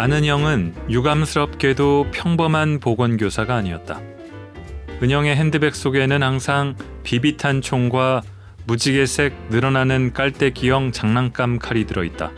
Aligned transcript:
아는형은 0.00 0.72
유감스럽게도 0.88 2.06
평범한 2.10 2.80
보건교사가 2.80 3.54
아니었다. 3.56 4.00
은영의 5.02 5.36
핸드백 5.36 5.74
속에는 5.74 6.22
항상 6.22 6.74
비비탄 7.02 7.60
총과 7.60 8.22
무지개색 8.66 9.34
늘어나는 9.50 10.14
깔때기형 10.14 10.92
장난감 10.92 11.58
칼이 11.58 11.84
들어있다. 11.84 12.30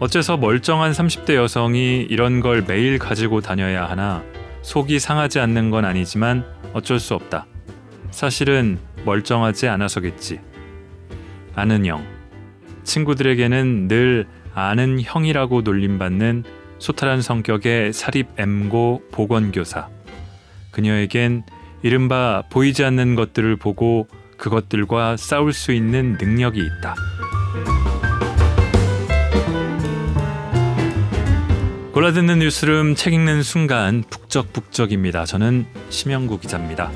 어째서 0.00 0.36
멀쩡한 0.36 0.92
30대 0.92 1.34
여성이 1.34 2.02
이런 2.02 2.40
걸 2.40 2.62
매일 2.68 2.98
가지고 2.98 3.40
다녀야 3.40 3.88
하나 3.88 4.22
속이 4.60 4.98
상하지 4.98 5.40
않는 5.40 5.70
건 5.70 5.86
아니지만 5.86 6.44
어쩔 6.74 7.00
수 7.00 7.14
없다. 7.14 7.46
사실은 8.10 8.78
멀쩡하지 9.06 9.66
않아서겠지. 9.66 10.40
아는 11.54 11.86
형. 11.86 12.04
친구들에게는 12.84 13.88
늘 13.88 14.26
아는 14.54 15.00
형이라고 15.00 15.62
놀림받는 15.62 16.44
소탈한 16.78 17.22
성격의 17.22 17.92
사립 17.92 18.28
M고 18.38 19.02
보건교사. 19.12 19.88
그녀에겐 20.70 21.44
이른바 21.82 22.42
보이지 22.50 22.84
않는 22.84 23.14
것들을 23.14 23.56
보고 23.56 24.06
그것들과 24.36 25.16
싸울 25.16 25.52
수 25.52 25.72
있는 25.72 26.16
능력이 26.20 26.58
있다. 26.60 26.94
골라듣는 31.92 32.38
뉴스룸 32.38 32.94
책 32.94 33.12
읽는 33.14 33.42
순간 33.42 34.02
북적북적입니다. 34.08 35.24
저는 35.26 35.66
심영구 35.90 36.38
기자입니다. 36.40 36.90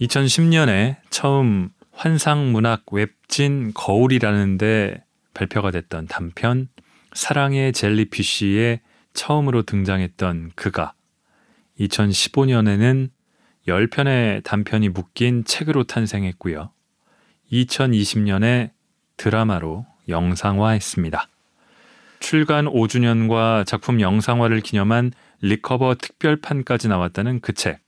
2010년에 0.00 0.96
처음 1.10 1.70
환상문학 1.92 2.82
웹 2.92 3.19
진 3.30 3.70
거울이라는 3.74 4.58
데 4.58 5.04
발표가 5.34 5.70
됐던 5.70 6.08
단편 6.08 6.68
사랑의 7.12 7.72
젤리피쉬에 7.72 8.80
처음으로 9.14 9.62
등장했던 9.62 10.50
그가 10.56 10.94
2015년에는 11.78 13.10
10편의 13.68 14.42
단편이 14.42 14.88
묶인 14.88 15.44
책으로 15.44 15.84
탄생했고요. 15.84 16.72
2020년에 17.52 18.70
드라마로 19.16 19.86
영상화했습니다. 20.08 21.28
출간 22.18 22.66
5주년과 22.66 23.64
작품 23.64 24.00
영상화를 24.00 24.60
기념한 24.60 25.12
리커버 25.40 25.94
특별판까지 25.94 26.88
나왔다는 26.88 27.40
그 27.40 27.52
책. 27.52 27.78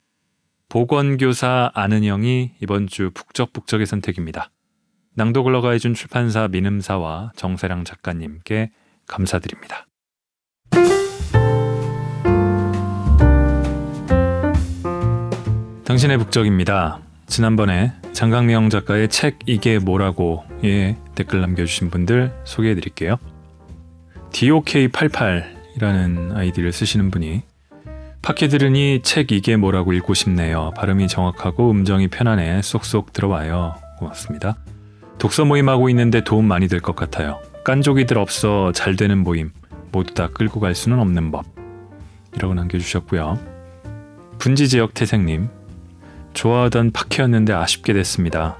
보건교사 0.68 1.70
아는영이 1.74 2.52
이번 2.60 2.86
주 2.86 3.10
북적북적의 3.12 3.86
선택입니다. 3.86 4.50
낭독을 5.14 5.54
허가해준 5.56 5.94
출판사 5.94 6.48
민음사와 6.48 7.32
정세랑 7.36 7.84
작가님께 7.84 8.70
감사드립니다. 9.06 9.86
당신의 15.84 16.18
북적입니다. 16.18 17.00
지난번에 17.26 17.92
장강명 18.12 18.70
작가의 18.70 19.08
책 19.08 19.38
이게 19.46 19.78
뭐라고에 19.78 20.96
댓글 21.14 21.40
남겨주신 21.42 21.90
분들 21.90 22.32
소개해드릴게요. 22.44 23.18
DOK88이라는 24.30 26.34
아이디를 26.34 26.72
쓰시는 26.72 27.10
분이 27.10 27.42
파케 28.22 28.48
들으니 28.48 29.00
책 29.02 29.32
이게 29.32 29.56
뭐라고 29.56 29.92
읽고 29.92 30.14
싶네요. 30.14 30.72
발음이 30.76 31.08
정확하고 31.08 31.70
음정이 31.70 32.08
편안해 32.08 32.62
쏙쏙 32.62 33.12
들어와요. 33.12 33.74
고맙습니다. 33.98 34.56
독서 35.18 35.44
모임하고 35.44 35.88
있는데 35.90 36.22
도움 36.24 36.46
많이 36.46 36.68
될 36.68 36.80
것 36.80 36.96
같아요. 36.96 37.40
깐족이들 37.64 38.18
없어 38.18 38.72
잘 38.72 38.96
되는 38.96 39.18
모임 39.18 39.52
모두 39.92 40.14
다 40.14 40.28
끌고 40.28 40.60
갈 40.60 40.74
수는 40.74 40.98
없는 40.98 41.30
법. 41.30 41.44
이라고 42.34 42.54
남겨주셨고요. 42.54 43.38
분지지역 44.38 44.94
태생님 44.94 45.48
좋아하던 46.32 46.90
파케였는데 46.92 47.52
아쉽게 47.52 47.92
됐습니다. 47.92 48.56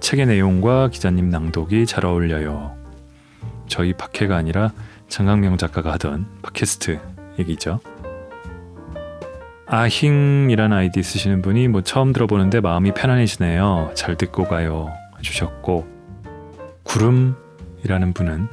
책의 0.00 0.26
내용과 0.26 0.88
기자님 0.88 1.28
낭독이 1.28 1.84
잘 1.84 2.06
어울려요. 2.06 2.74
저희 3.66 3.92
파케가 3.92 4.36
아니라 4.36 4.72
장강명 5.08 5.58
작가가 5.58 5.92
하던 5.92 6.26
팟캐스트 6.42 7.00
얘기죠. 7.40 7.80
아힝이라는 9.66 10.74
아이디 10.74 11.02
쓰시는 11.02 11.42
분이 11.42 11.68
뭐 11.68 11.82
처음 11.82 12.12
들어보는데 12.14 12.60
마음이 12.60 12.92
편안해지네요. 12.94 13.90
잘 13.94 14.16
듣고 14.16 14.44
가요. 14.44 14.90
해주셨고 15.18 15.86
구름이라는 16.84 18.12
분은 18.14 18.48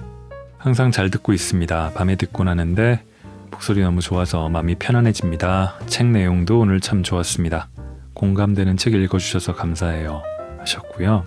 항상 0.58 0.92
잘 0.92 1.09
듣고 1.09 1.34
있습니다. 1.34 1.92
밤에 1.94 2.16
듣고 2.16 2.44
나는데 2.44 3.03
목소리 3.52 3.81
너무 3.81 4.02
좋아서 4.02 4.50
마음이 4.50 4.76
편안해집니다. 4.76 5.80
책 5.86 6.08
내용도 6.08 6.59
오늘 6.59 6.81
참 6.81 7.03
좋았습니다. 7.03 7.70
공감되는 8.14 8.76
책 8.78 8.94
읽어주셔서 8.94 9.56
감사해요. 9.56 10.24
하셨고요. 10.59 11.26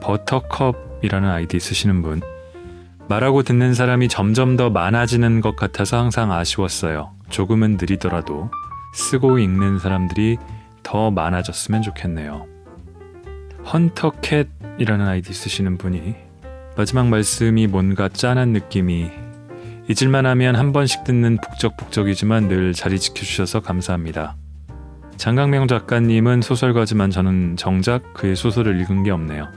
버터컵이라는 0.00 1.28
아이디 1.28 1.60
쓰시는 1.60 2.02
분 2.02 2.20
말하고 3.08 3.42
듣는 3.42 3.74
사람이 3.74 4.08
점점 4.08 4.56
더 4.56 4.70
많아지는 4.70 5.40
것 5.40 5.56
같아서 5.56 5.98
항상 5.98 6.32
아쉬웠어요. 6.32 7.12
조금은 7.28 7.76
느리더라도 7.78 8.50
쓰고 8.94 9.38
읽는 9.38 9.78
사람들이 9.78 10.38
더 10.82 11.10
많아졌으면 11.10 11.82
좋겠네요. 11.82 12.53
헌터캣이라는 13.72 15.06
아이디 15.06 15.32
쓰시는 15.32 15.78
분이 15.78 16.14
마지막 16.76 17.08
말씀이 17.08 17.66
뭔가 17.66 18.08
짠한 18.08 18.50
느낌이 18.50 19.10
잊을만 19.88 20.26
하면 20.26 20.56
한 20.56 20.72
번씩 20.72 21.04
듣는 21.04 21.38
북적북적이지만 21.40 22.48
늘 22.48 22.72
자리 22.72 22.98
지켜주셔서 22.98 23.60
감사합니다. 23.60 24.36
장강명 25.16 25.68
작가님은 25.68 26.42
소설가지만 26.42 27.10
저는 27.10 27.56
정작 27.56 28.14
그의 28.14 28.34
소설을 28.34 28.80
읽은 28.80 29.04
게 29.04 29.10
없네요. 29.10 29.48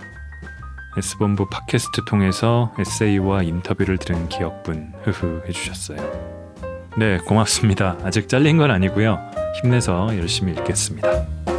S본부 0.97 1.47
팟캐스트 1.49 2.05
통해서 2.05 2.73
에세이와 2.79 3.43
인터뷰를 3.43 3.97
들은 3.97 4.29
기억분 4.29 4.93
흐흐 5.03 5.43
해주셨어요. 5.47 5.97
네 6.97 7.17
고맙습니다. 7.19 7.97
아직 8.03 8.27
잘린 8.27 8.57
건 8.57 8.71
아니고요. 8.71 9.19
힘내서 9.61 10.17
열심히 10.17 10.53
읽겠습니다. 10.53 11.56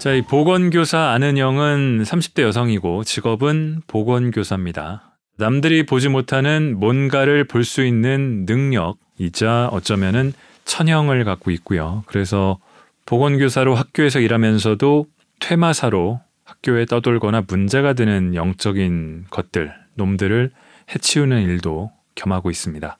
자, 0.00 0.14
이 0.14 0.22
보건교사 0.22 1.10
아는영은 1.10 2.04
30대 2.04 2.40
여성이고 2.40 3.04
직업은 3.04 3.82
보건교사입니다. 3.86 5.18
남들이 5.36 5.84
보지 5.84 6.08
못하는 6.08 6.80
뭔가를 6.80 7.44
볼 7.44 7.64
수 7.64 7.84
있는 7.84 8.46
능력이자 8.46 9.68
어쩌면은 9.70 10.32
천형을 10.64 11.24
갖고 11.24 11.50
있고요. 11.50 12.02
그래서 12.06 12.58
보건교사로 13.04 13.74
학교에서 13.74 14.20
일하면서도 14.20 15.04
퇴마사로 15.38 16.20
학교에 16.44 16.86
떠돌거나 16.86 17.42
문제가 17.46 17.92
되는 17.92 18.34
영적인 18.34 19.26
것들, 19.28 19.74
놈들을 19.96 20.50
해치우는 20.94 21.42
일도 21.42 21.90
겸하고 22.14 22.50
있습니다. 22.50 22.96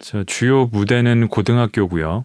저 0.00 0.24
주요 0.24 0.66
무대는 0.66 1.28
고등학교고요. 1.28 2.24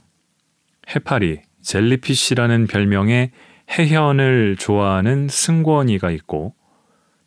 해파리, 0.96 1.42
젤리피쉬라는 1.62 2.66
별명의 2.66 3.30
해현을 3.70 4.56
좋아하는 4.58 5.28
승권이가 5.28 6.12
있고 6.12 6.56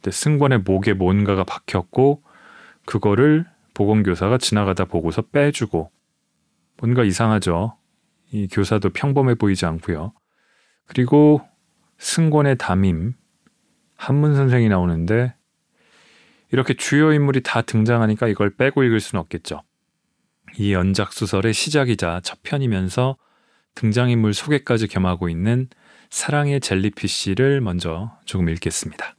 승권의 0.08 0.60
목에 0.60 0.94
뭔가가 0.94 1.44
박혔고 1.44 2.22
그거를 2.84 3.46
보건교사가 3.74 4.38
지나가다 4.38 4.86
보고서 4.86 5.22
빼주고 5.22 5.90
뭔가 6.78 7.04
이상하죠. 7.04 7.76
이 8.32 8.48
교사도 8.48 8.90
평범해 8.90 9.36
보이지 9.36 9.66
않고요. 9.66 10.12
그리고 10.86 11.40
승권의 11.98 12.58
담임 12.58 13.14
한문 13.96 14.34
선생이 14.34 14.68
나오는데 14.68 15.34
이렇게 16.50 16.74
주요 16.74 17.12
인물이 17.12 17.42
다 17.42 17.62
등장하니까 17.62 18.26
이걸 18.26 18.50
빼고 18.56 18.82
읽을 18.82 19.00
수는 19.00 19.20
없겠죠. 19.20 19.62
이 20.58 20.72
연작 20.72 21.12
소설의 21.12 21.54
시작이자 21.54 22.20
첫 22.24 22.42
편이면서 22.42 23.16
등장인물 23.74 24.34
소개까지 24.34 24.88
겸하고 24.88 25.28
있는 25.28 25.68
사랑의 26.12 26.60
젤리피쉬를 26.60 27.62
먼저 27.62 28.18
조금 28.26 28.50
읽겠습니다. 28.50 29.16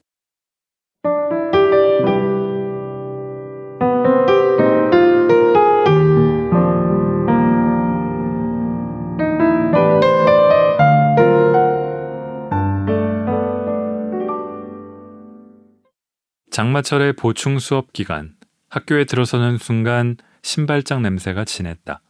장마철의 16.51 17.13
보충 17.13 17.57
수업 17.57 17.91
기간, 17.91 18.35
학교에 18.69 19.05
들어서는 19.05 19.57
순간 19.57 20.15
신발장 20.43 21.01
냄새가 21.01 21.43
진했다. 21.43 22.01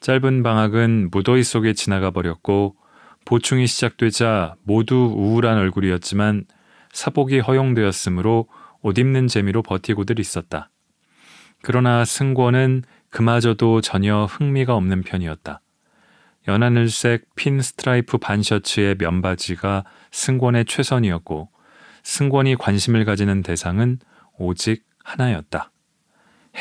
짧은 0.00 0.42
방학은 0.42 1.10
무더위 1.12 1.44
속에 1.44 1.74
지나가 1.74 2.10
버렸고 2.10 2.74
보충이 3.26 3.66
시작되자 3.66 4.54
모두 4.62 4.94
우울한 5.14 5.58
얼굴이었지만 5.58 6.44
사복이 6.92 7.40
허용되었으므로 7.40 8.48
옷 8.80 8.98
입는 8.98 9.26
재미로 9.26 9.62
버티고들 9.62 10.18
있었다. 10.20 10.70
그러나 11.62 12.04
승권은 12.04 12.84
그마저도 13.10 13.80
전혀 13.80 14.24
흥미가 14.24 14.74
없는 14.74 15.02
편이었다. 15.02 15.60
연하늘색 16.46 17.34
pinstripe 17.34 18.18
반셔츠에 18.18 18.94
면바지가 18.98 19.84
승권의 20.12 20.64
최선이었고 20.66 21.50
승권이 22.04 22.54
관심을 22.54 23.04
가지는 23.04 23.42
대상은 23.42 23.98
오직 24.38 24.84
하나였다. 25.02 25.72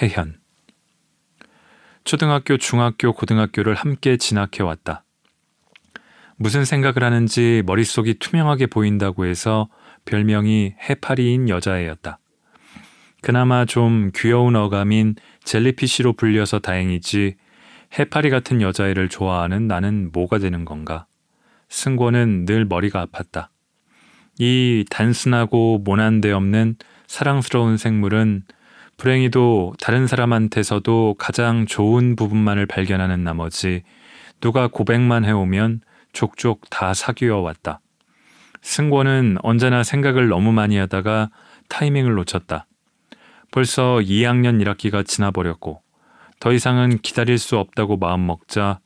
혜현. 0.02 0.40
초등학교, 2.04 2.58
중학교, 2.58 3.14
고등학교를 3.14 3.76
함께 3.76 4.18
진학해 4.18 4.64
왔다. 4.64 5.05
무슨 6.38 6.66
생각을 6.66 7.04
하는지 7.04 7.64
머릿속이 7.66 8.16
투명하게 8.16 8.68
보인다고 8.68 9.26
해서 9.26 9.70
별명이 10.06 10.76
해파리인 10.90 11.50
여자애였다. 11.50 12.20
그나마 13.22 13.66
좀 13.66 14.12
귀여운 14.16 14.56
어감인 14.56 15.16
젤리피쉬로 15.44 16.14
불려서 16.14 16.60
다행이지 16.60 17.36
해파리 17.98 18.30
같은 18.30 18.62
여자애를 18.62 19.10
좋아하는 19.10 19.68
나는 19.68 20.12
뭐가 20.12 20.38
되는 20.38 20.66
건가? 20.66 21.08
승권은 21.70 22.46
늘 22.46 22.66
머리가 22.66 23.06
아팠다. 23.06 23.48
이 24.38 24.86
단순하고 24.90 25.80
모난데 25.84 26.32
없는 26.32 26.76
사랑스러운 27.08 27.78
생물은 27.78 28.44
불행히도 28.98 29.76
다른 29.80 30.08
사람한테서도 30.08 31.16
가장 31.18 31.66
좋은 31.66 32.16
부분만을 32.16 32.66
발견하는 32.66 33.24
나머지 33.24 33.84
누가 34.42 34.68
고백만 34.68 35.26
해오면 35.26 35.82
족족 36.16 36.70
다 36.72 36.96
사귀어 36.96 37.42
왔다. 37.42 37.82
승권은 38.62 39.38
언제나 39.44 39.84
생각을 39.84 40.28
너무 40.30 40.52
많이 40.52 40.78
하다가 40.78 41.30
타이밍을 41.70 42.16
놓쳤다. 42.16 42.66
벌써 43.52 43.98
2학년 43.98 44.64
1학기가 44.64 45.06
지나버렸고 45.06 45.84
더 46.40 46.52
이상은 46.52 46.98
기다릴 46.98 47.38
수 47.38 47.58
없다고 47.58 47.98
마음먹자 47.98 48.80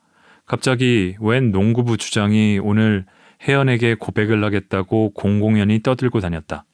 갑자기 0.46 1.16
웬 1.20 1.52
농구부 1.52 1.98
주장이 1.98 2.60
오늘 2.62 3.06
혜연에게 3.48 3.96
고백을 3.96 4.44
하겠다고 4.44 5.12
공공연히 5.14 5.82
떠들고 5.82 6.20
다녔다. 6.20 6.66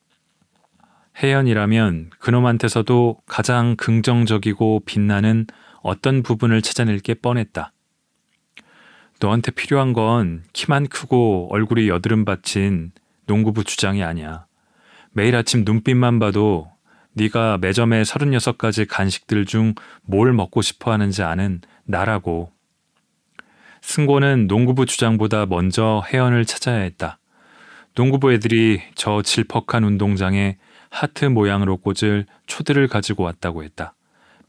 혜연이라면 1.22 2.12
그놈한테서도 2.20 3.20
가장 3.26 3.76
긍정적이고 3.76 4.84
빛나는 4.86 5.46
어떤 5.82 6.24
부분을 6.24 6.62
찾아낼 6.62 7.00
게 7.00 7.14
뻔했다. 7.14 7.72
너한테 9.26 9.52
필요한 9.52 9.94
건 9.94 10.44
키만 10.54 10.86
크고 10.88 11.48
얼굴이 11.52 11.90
여드름 11.90 12.26
받친 12.26 12.92
농구부 13.26 13.64
주장이 13.64 14.04
아니야. 14.04 14.46
매일 15.14 15.36
아침 15.36 15.64
눈빛만 15.66 16.20
봐도 16.20 16.70
네가 17.14 17.58
매점의 17.58 18.06
36가지 18.06 18.88
간식들 18.88 19.46
중 19.46 19.74
뭘 20.04 20.32
먹고 20.32 20.62
싶어 20.62 20.92
하는지 20.92 21.24
아는 21.24 21.62
나라고. 21.86 22.52
승고는 23.82 24.46
농구부 24.46 24.86
주장보다 24.86 25.48
먼저 25.48 26.04
혜연을 26.14 26.46
찾아야 26.46 26.82
했다. 26.82 27.18
농구부 27.96 28.32
애들이 28.32 28.80
저 28.94 29.24
질퍽한 29.24 29.84
운동장에 29.84 30.58
하트 30.92 31.26
모양으로 31.26 31.78
꽂을 31.78 32.28
초들을 32.46 32.88
가지고 32.90 33.24
왔다고 33.24 33.64
했다. 33.64 33.96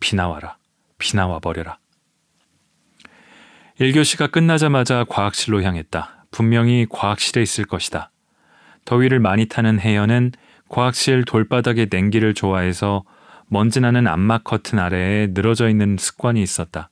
비나와라. 0.00 0.58
비나와 0.98 1.38
버려라. 1.38 1.78
1교시가 3.80 4.32
끝나자마자 4.32 5.04
과학실로 5.04 5.62
향했다. 5.62 6.24
분명히 6.30 6.86
과학실에 6.88 7.42
있을 7.42 7.66
것이다. 7.66 8.10
더위를 8.86 9.20
많이 9.20 9.46
타는 9.46 9.80
혜연은 9.80 10.32
과학실 10.68 11.24
돌바닥의 11.24 11.88
냉기를 11.90 12.32
좋아해서 12.32 13.04
먼지 13.48 13.80
나는 13.80 14.06
암막 14.06 14.44
커튼 14.44 14.78
아래에 14.78 15.28
늘어져 15.32 15.68
있는 15.68 15.96
습관이 15.98 16.42
있었다. 16.42 16.88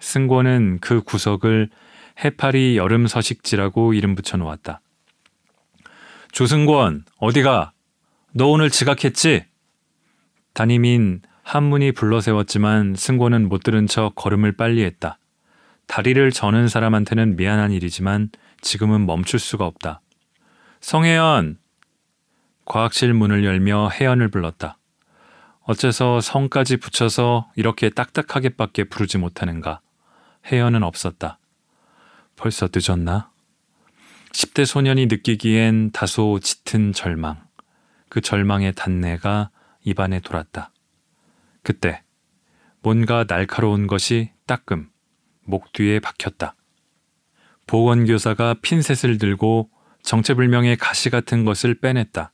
승권은 0.00 0.78
그 0.80 1.02
구석을 1.02 1.68
해파리 2.24 2.78
여름 2.78 3.06
서식지라고 3.06 3.92
이름 3.92 4.14
붙여 4.14 4.38
놓았다. 4.38 4.80
조승권, 6.32 7.04
어디가? 7.18 7.72
너 8.32 8.46
오늘 8.46 8.70
지각했지? 8.70 9.44
담임인 10.54 11.20
한문이 11.42 11.92
불러세웠지만 11.92 12.94
승권은 12.96 13.48
못 13.48 13.62
들은 13.62 13.86
척 13.86 14.14
걸음을 14.14 14.52
빨리 14.52 14.82
했다. 14.82 15.18
다리를 15.86 16.30
저는 16.32 16.68
사람한테는 16.68 17.36
미안한 17.36 17.72
일이지만 17.72 18.30
지금은 18.60 19.06
멈출 19.06 19.38
수가 19.38 19.66
없다. 19.66 20.00
성혜연! 20.80 21.58
과학실 22.64 23.14
문을 23.14 23.44
열며 23.44 23.88
혜연을 23.90 24.28
불렀다. 24.28 24.78
어째서 25.60 26.20
성까지 26.20 26.76
붙여서 26.76 27.50
이렇게 27.56 27.90
딱딱하게밖에 27.90 28.84
부르지 28.84 29.18
못하는가? 29.18 29.80
혜연은 30.46 30.82
없었다. 30.82 31.38
벌써 32.36 32.68
늦었나? 32.72 33.30
10대 34.32 34.66
소년이 34.66 35.06
느끼기엔 35.06 35.92
다소 35.92 36.38
짙은 36.40 36.92
절망. 36.92 37.46
그 38.08 38.20
절망의 38.20 38.74
단내가 38.74 39.50
입안에 39.82 40.20
돌았다. 40.20 40.70
그때 41.62 42.02
뭔가 42.82 43.24
날카로운 43.24 43.86
것이 43.86 44.30
따끔 44.46 44.88
목 45.46 45.72
뒤에 45.72 46.00
박혔다. 46.00 46.54
보건교사가 47.66 48.54
핀셋을 48.62 49.18
들고 49.18 49.70
정체불명의 50.02 50.76
가시 50.76 51.10
같은 51.10 51.44
것을 51.44 51.74
빼냈다. 51.74 52.32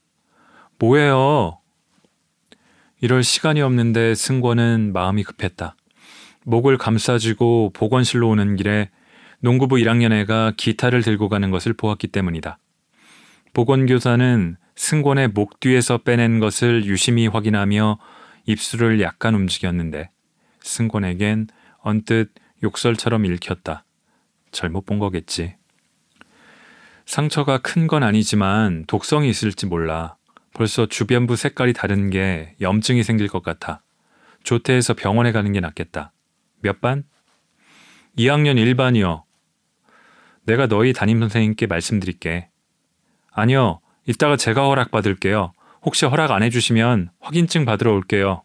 뭐예요? 0.79 1.59
이럴 3.01 3.23
시간이 3.23 3.63
없는데 3.63 4.15
승권은 4.15 4.93
마음이 4.93 5.25
급했다. 5.25 5.77
목을 6.45 6.77
감싸주고 6.77 7.71
보건실로 7.75 8.29
오는 8.29 8.57
길에 8.57 8.91
농구부 9.41 9.77
1학년 9.77 10.13
애가 10.13 10.53
기타를 10.57 11.03
들고 11.03 11.29
가는 11.29 11.51
것을 11.51 11.73
보았기 11.73 12.09
때문이다. 12.09 12.59
보건교사는 13.55 14.57
승권의 14.77 15.29
목 15.29 15.61
뒤에서 15.61 15.99
빼낸 15.99 16.41
것을 16.41 16.85
유심히 16.85 17.27
확인하며 17.27 17.99
입술을 18.47 19.01
약간 19.01 19.35
움직였는데 19.35 20.11
승권에겐 20.61 21.49
언뜻 21.81 22.31
욕설처럼 22.63 23.25
읽혔다. 23.27 23.85
잘못 24.53 24.87
본 24.87 24.99
거겠지. 24.99 25.57
상처가 27.07 27.59
큰 27.59 27.87
건 27.87 28.03
아니지만 28.03 28.85
독성이 28.87 29.29
있을지 29.29 29.67
몰라. 29.67 30.17
벌써 30.55 30.87
주변부 30.87 31.37
색깔이 31.37 31.73
다른 31.73 32.11
게 32.11 32.55
염증이 32.61 33.03
생길 33.03 33.29
것 33.29 33.43
같아. 33.43 33.83
조퇴해서 34.45 34.95
병원에 34.95 35.33
가는 35.33 35.51
게 35.53 35.61
낫겠다. 35.61 36.13
몇 36.61 36.81
반? 36.81 37.05
2학년 38.19 38.57
1반이요. 38.57 39.23
내가 40.45 40.67
너희 40.67 40.93
담임 40.93 41.21
선생님께 41.21 41.67
말씀드릴게. 41.67 42.49
아니요. 43.31 43.81
이따가 44.07 44.37
제가 44.37 44.65
허락 44.67 44.91
받을게요. 44.91 45.53
혹시 45.83 46.05
허락 46.07 46.33
안 46.33 46.43
해주시면 46.43 47.11
확인증 47.21 47.65
받으러 47.65 47.93
올게요. 47.93 48.43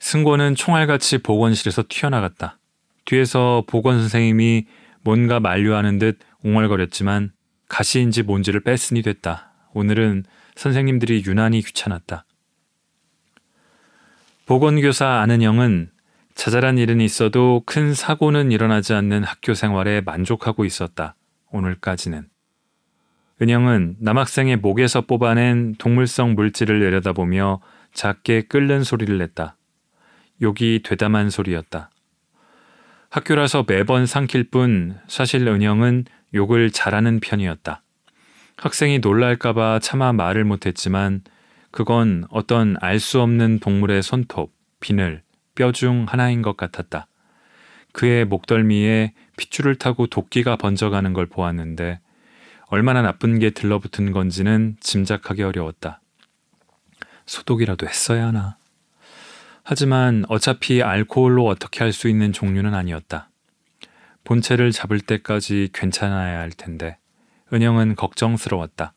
승고는 0.00 0.54
총알같이 0.54 1.18
보건실에서 1.18 1.84
튀어나갔다. 1.88 2.58
뒤에서 3.04 3.64
보건 3.66 3.98
선생님이 4.00 4.66
뭔가 5.02 5.40
만류하는 5.40 5.98
듯 5.98 6.18
웅얼거렸지만 6.42 7.32
가시인지 7.68 8.22
뭔지를 8.22 8.60
뺐으니 8.60 9.02
됐다. 9.02 9.52
오늘은 9.72 10.24
선생님들이 10.54 11.24
유난히 11.26 11.62
귀찮았다. 11.62 12.24
보건교사 14.46 15.20
아는영은 15.20 15.90
자잘한 16.34 16.78
일은 16.78 17.00
있어도 17.00 17.62
큰 17.64 17.94
사고는 17.94 18.52
일어나지 18.52 18.92
않는 18.92 19.24
학교 19.24 19.54
생활에 19.54 20.00
만족하고 20.00 20.64
있었다. 20.64 21.14
오늘까지는. 21.50 22.28
은영은 23.40 23.96
남학생의 24.00 24.56
목에서 24.56 25.02
뽑아낸 25.02 25.74
동물성 25.76 26.34
물질을 26.34 26.80
내려다보며 26.80 27.60
작게 27.92 28.42
끓는 28.42 28.84
소리를 28.84 29.16
냈다. 29.18 29.56
욕이 30.42 30.82
되담한 30.84 31.30
소리였다. 31.30 31.90
학교라서 33.14 33.64
매번 33.68 34.06
삼킬 34.06 34.50
뿐 34.50 34.98
사실 35.06 35.46
은영은 35.46 36.06
욕을 36.34 36.72
잘하는 36.72 37.20
편이었다. 37.20 37.80
학생이 38.56 38.98
놀랄까봐 38.98 39.78
차마 39.78 40.12
말을 40.12 40.42
못했지만 40.42 41.22
그건 41.70 42.24
어떤 42.28 42.76
알 42.80 42.98
수 42.98 43.20
없는 43.20 43.60
동물의 43.60 44.02
손톱, 44.02 44.50
비늘, 44.80 45.22
뼈 45.54 45.70
중 45.70 46.06
하나인 46.08 46.42
것 46.42 46.56
같았다. 46.56 47.06
그의 47.92 48.24
목덜미에 48.24 49.12
핏줄을 49.36 49.76
타고 49.76 50.08
도끼가 50.08 50.56
번져가는 50.56 51.12
걸 51.12 51.26
보았는데 51.26 52.00
얼마나 52.66 53.00
나쁜 53.00 53.38
게 53.38 53.50
들러붙은 53.50 54.10
건지는 54.10 54.76
짐작하기 54.80 55.44
어려웠다. 55.44 56.00
소독이라도 57.26 57.86
했어야 57.86 58.26
하나. 58.26 58.56
하지만 59.64 60.24
어차피 60.28 60.82
알코올로 60.82 61.46
어떻게 61.46 61.82
할 61.82 61.92
수 61.92 62.08
있는 62.08 62.32
종류는 62.32 62.74
아니었다. 62.74 63.30
본체를 64.24 64.72
잡을 64.72 65.00
때까지 65.00 65.70
괜찮아야 65.72 66.38
할 66.38 66.50
텐데 66.50 66.98
은영은 67.52 67.94
걱정스러웠다. 67.96 68.94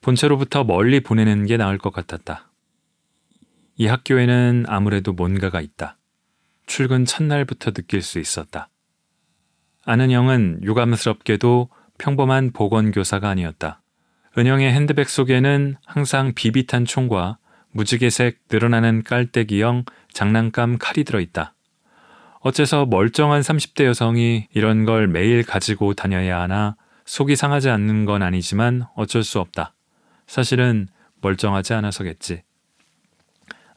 본체로부터 0.00 0.64
멀리 0.64 1.00
보내는 1.00 1.46
게 1.46 1.56
나을 1.56 1.78
것 1.78 1.92
같았다. 1.92 2.50
이 3.76 3.86
학교에는 3.86 4.66
아무래도 4.68 5.12
뭔가가 5.12 5.60
있다. 5.60 5.96
출근 6.66 7.04
첫날부터 7.04 7.72
느낄 7.72 8.02
수 8.02 8.18
있었다. 8.18 8.68
아는영은 9.84 10.60
유감스럽게도 10.62 11.70
평범한 11.98 12.52
보건교사가 12.52 13.28
아니었다. 13.28 13.82
은영의 14.38 14.72
핸드백 14.72 15.08
속에는 15.08 15.76
항상 15.84 16.32
비비탄 16.34 16.84
총과 16.84 17.38
무지개색 17.72 18.40
늘어나는 18.50 19.02
깔때기형 19.02 19.84
장난감 20.12 20.78
칼이 20.78 21.04
들어있다. 21.04 21.54
어째서 22.40 22.86
멀쩡한 22.86 23.42
30대 23.42 23.84
여성이 23.84 24.48
이런 24.52 24.84
걸 24.84 25.06
매일 25.06 25.42
가지고 25.44 25.94
다녀야 25.94 26.40
하나 26.40 26.76
속이 27.04 27.36
상하지 27.36 27.68
않는 27.70 28.04
건 28.06 28.22
아니지만 28.22 28.86
어쩔 28.94 29.22
수 29.22 29.40
없다. 29.40 29.74
사실은 30.26 30.88
멀쩡하지 31.20 31.74
않아서겠지. 31.74 32.42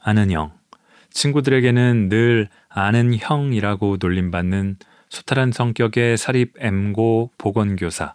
아는 0.00 0.30
형. 0.30 0.52
친구들에게는 1.10 2.08
늘 2.08 2.48
아는 2.68 3.14
형이라고 3.16 3.98
놀림받는 4.00 4.76
소탈한 5.08 5.52
성격의 5.52 6.16
사립 6.16 6.54
M고 6.58 7.30
보건교사. 7.38 8.14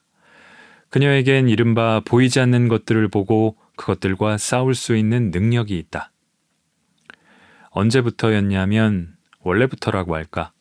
그녀에겐 0.90 1.48
이른바 1.48 2.02
보이지 2.04 2.40
않는 2.40 2.68
것들을 2.68 3.08
보고 3.10 3.56
그것들과 3.80 4.38
싸울 4.38 4.76
수 4.76 4.96
있는 4.98 5.32
능력이 5.32 5.78
있다. 5.78 6.12
언제부터였냐면 7.70 9.16
원래부터라고 9.40 10.16
할까. 10.16 10.52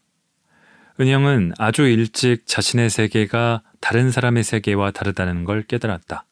은영은 1.00 1.54
아주 1.58 1.82
일찍 1.82 2.46
자신의 2.46 2.90
세계가 2.90 3.62
다른 3.80 4.12
사람의 4.12 4.44
세계와 4.44 4.92
다르다는 4.92 5.44
걸 5.44 5.62
깨달았다. 5.62 6.26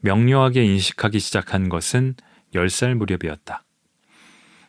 명료하게 0.00 0.64
인식하기 0.64 1.20
시작한 1.20 1.68
것은 1.68 2.16
10살 2.54 2.94
무렵이었다. 2.94 3.62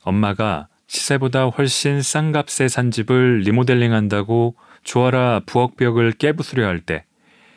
엄마가 0.03 0.67
시세보다 0.85 1.45
훨씬 1.45 2.03
싼 2.03 2.31
값에 2.31 2.67
산 2.67 2.91
집을 2.91 3.39
리모델링 3.39 3.93
한다고 3.93 4.55
주어라 4.83 5.41
부엌벽을 5.45 6.11
깨부수려 6.13 6.67
할 6.67 6.81
때 6.81 7.05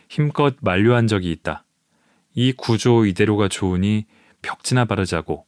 힘껏 0.08 0.56
만류한 0.60 1.06
적이 1.06 1.32
있다. 1.32 1.63
이 2.34 2.52
구조 2.52 3.06
이대로가 3.06 3.48
좋으니 3.48 4.06
벽지나 4.42 4.84
바르자고 4.84 5.46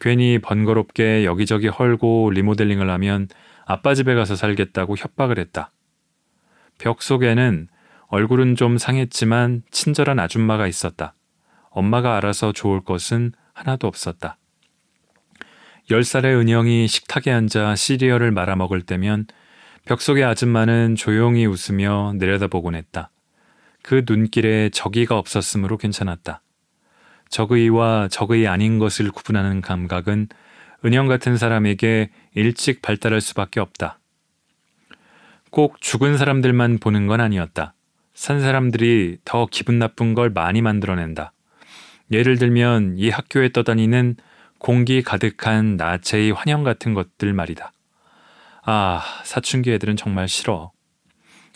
괜히 0.00 0.38
번거롭게 0.38 1.24
여기저기 1.24 1.68
헐고 1.68 2.30
리모델링을 2.30 2.90
하면 2.90 3.28
아빠 3.64 3.94
집에 3.94 4.14
가서 4.14 4.34
살겠다고 4.34 4.96
협박을 4.96 5.38
했다. 5.38 5.70
벽 6.78 7.02
속에는 7.02 7.68
얼굴은 8.08 8.56
좀 8.56 8.78
상했지만 8.78 9.62
친절한 9.70 10.18
아줌마가 10.18 10.66
있었다. 10.66 11.14
엄마가 11.70 12.16
알아서 12.16 12.52
좋을 12.52 12.82
것은 12.82 13.32
하나도 13.54 13.86
없었다. 13.86 14.38
10살의 15.90 16.40
은영이 16.40 16.88
식탁에 16.88 17.30
앉아 17.30 17.76
시리얼을 17.76 18.30
말아먹을 18.32 18.82
때면 18.82 19.26
벽 19.84 20.00
속의 20.00 20.24
아줌마는 20.24 20.96
조용히 20.96 21.46
웃으며 21.46 22.14
내려다보곤 22.16 22.74
했다. 22.74 23.10
그 23.82 24.04
눈길에 24.06 24.70
적의가 24.70 25.18
없었으므로 25.18 25.76
괜찮았다. 25.76 26.42
적의와 27.28 28.08
적의 28.08 28.46
아닌 28.46 28.78
것을 28.78 29.10
구분하는 29.10 29.60
감각은 29.60 30.28
은영 30.84 31.06
같은 31.06 31.36
사람에게 31.36 32.10
일찍 32.34 32.82
발달할 32.82 33.20
수밖에 33.20 33.60
없다. 33.60 33.98
꼭 35.50 35.80
죽은 35.80 36.16
사람들만 36.16 36.78
보는 36.78 37.06
건 37.06 37.20
아니었다. 37.20 37.74
산 38.14 38.40
사람들이 38.40 39.18
더 39.24 39.46
기분 39.50 39.78
나쁜 39.78 40.14
걸 40.14 40.30
많이 40.30 40.62
만들어낸다. 40.62 41.32
예를 42.10 42.38
들면 42.38 42.96
이 42.98 43.08
학교에 43.08 43.50
떠다니는 43.50 44.16
공기 44.58 45.02
가득한 45.02 45.76
나체의 45.76 46.32
환영 46.32 46.62
같은 46.62 46.94
것들 46.94 47.32
말이다. 47.32 47.72
아, 48.64 49.02
사춘기 49.24 49.72
애들은 49.72 49.96
정말 49.96 50.28
싫어. 50.28 50.70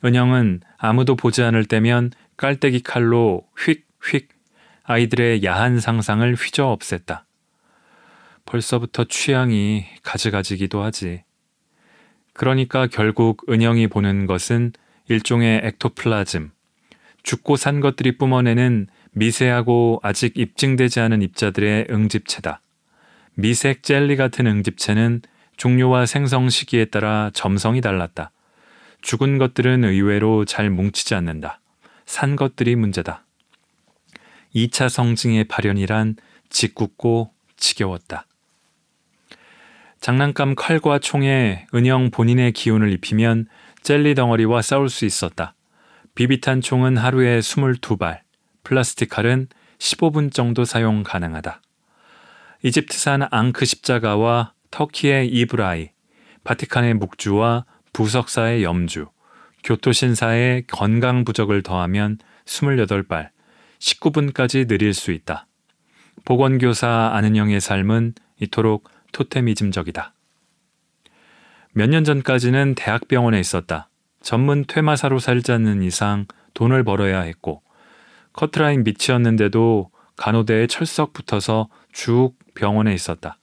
은영은 0.04 0.60
아무도 0.78 1.16
보지 1.16 1.42
않을 1.42 1.64
때면 1.64 2.10
깔때기 2.36 2.82
칼로 2.82 3.46
휙휙 3.56 4.28
아이들의 4.84 5.44
야한 5.44 5.80
상상을 5.80 6.34
휘저 6.34 6.76
없앴다. 6.78 7.24
벌써부터 8.44 9.04
취향이 9.04 9.84
가지가지기도 10.02 10.82
하지. 10.82 11.24
그러니까 12.32 12.86
결국 12.86 13.42
은영이 13.48 13.88
보는 13.88 14.26
것은 14.26 14.72
일종의 15.08 15.60
엑토플라즘, 15.64 16.52
죽고 17.22 17.56
산 17.56 17.80
것들이 17.80 18.18
뿜어내는 18.18 18.88
미세하고 19.12 20.00
아직 20.02 20.36
입증되지 20.36 21.00
않은 21.00 21.22
입자들의 21.22 21.88
응집체다. 21.90 22.60
미색 23.34 23.82
젤리 23.82 24.16
같은 24.16 24.46
응집체는 24.46 25.22
종류와 25.56 26.06
생성 26.06 26.48
시기에 26.48 26.86
따라 26.86 27.30
점성이 27.34 27.80
달랐다. 27.80 28.30
죽은 29.06 29.38
것들은 29.38 29.84
의외로 29.84 30.44
잘 30.44 30.68
뭉치지 30.68 31.14
않는다. 31.14 31.60
산 32.06 32.34
것들이 32.34 32.74
문제다. 32.74 33.24
2차 34.52 34.88
성징의 34.88 35.44
발현이란 35.44 36.16
짓궂고 36.50 37.30
지겨웠다. 37.56 38.26
장난감 40.00 40.56
칼과 40.56 40.98
총에 40.98 41.68
은영 41.72 42.10
본인의 42.10 42.50
기운을 42.50 42.90
입히면 42.94 43.46
젤리 43.82 44.16
덩어리와 44.16 44.60
싸울 44.60 44.88
수 44.88 45.04
있었다. 45.04 45.54
비비탄 46.16 46.60
총은 46.60 46.96
하루에 46.96 47.38
22발, 47.38 48.22
플라스틱 48.64 49.10
칼은 49.10 49.46
15분 49.78 50.34
정도 50.34 50.64
사용 50.64 51.04
가능하다. 51.04 51.62
이집트산 52.64 53.28
앙크 53.30 53.66
십자가와 53.66 54.54
터키의 54.72 55.28
이브라이, 55.28 55.90
바티칸의 56.42 56.94
묵주와 56.94 57.66
부석사의 57.96 58.62
염주, 58.62 59.06
교토신사의 59.64 60.66
건강 60.66 61.24
부적을 61.24 61.62
더하면 61.62 62.18
28발, 62.44 63.30
19분까지 63.78 64.68
느릴 64.68 64.92
수 64.92 65.12
있다. 65.12 65.46
보건교사 66.26 67.12
아는영의 67.14 67.58
삶은 67.62 68.12
이토록 68.38 68.90
토테미즘적이다. 69.12 70.12
몇 71.72 71.88
년 71.88 72.04
전까지는 72.04 72.74
대학병원에 72.74 73.40
있었다. 73.40 73.88
전문 74.20 74.66
퇴마사로 74.66 75.18
살지 75.18 75.52
않는 75.52 75.82
이상 75.82 76.26
돈을 76.52 76.84
벌어야 76.84 77.22
했고, 77.22 77.62
커트라인 78.34 78.84
밑이었는데도 78.84 79.90
간호대에 80.18 80.66
철석 80.66 81.14
붙어서 81.14 81.70
쭉 81.94 82.34
병원에 82.54 82.92
있었다. 82.92 83.38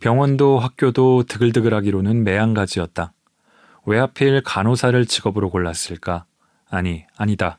병원도 0.00 0.58
학교도 0.58 1.22
드글드글하기로는 1.28 2.24
매한가지였다. 2.24 3.12
왜 3.88 3.98
하필 3.98 4.42
간호사를 4.42 5.06
직업으로 5.06 5.48
골랐을까? 5.48 6.26
아니, 6.68 7.06
아니다. 7.16 7.58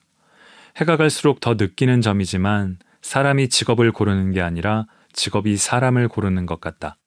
해가 0.75 0.95
갈수록 0.95 1.39
더 1.39 1.55
느끼는 1.55 2.01
점이지만 2.01 2.77
사람이 3.01 3.49
직업을 3.49 3.91
고르는 3.91 4.31
게 4.31 4.41
아니라 4.41 4.85
직업이 5.11 5.57
사람을 5.57 6.07
고르는 6.07 6.45
것 6.45 6.61
같다. 6.61 6.97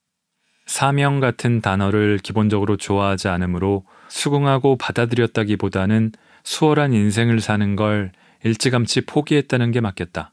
사명 0.67 1.21
같은 1.21 1.61
단어를 1.61 2.19
기본적으로 2.19 2.76
좋아하지 2.76 3.29
않으므로 3.29 3.85
수긍하고 4.09 4.76
받아들였다기보다는 4.76 6.11
수월한 6.43 6.93
인생을 6.93 7.41
사는 7.41 7.76
걸 7.76 8.11
일찌감치 8.43 9.02
포기했다는 9.02 9.71
게 9.71 9.81
맞겠다. 9.81 10.33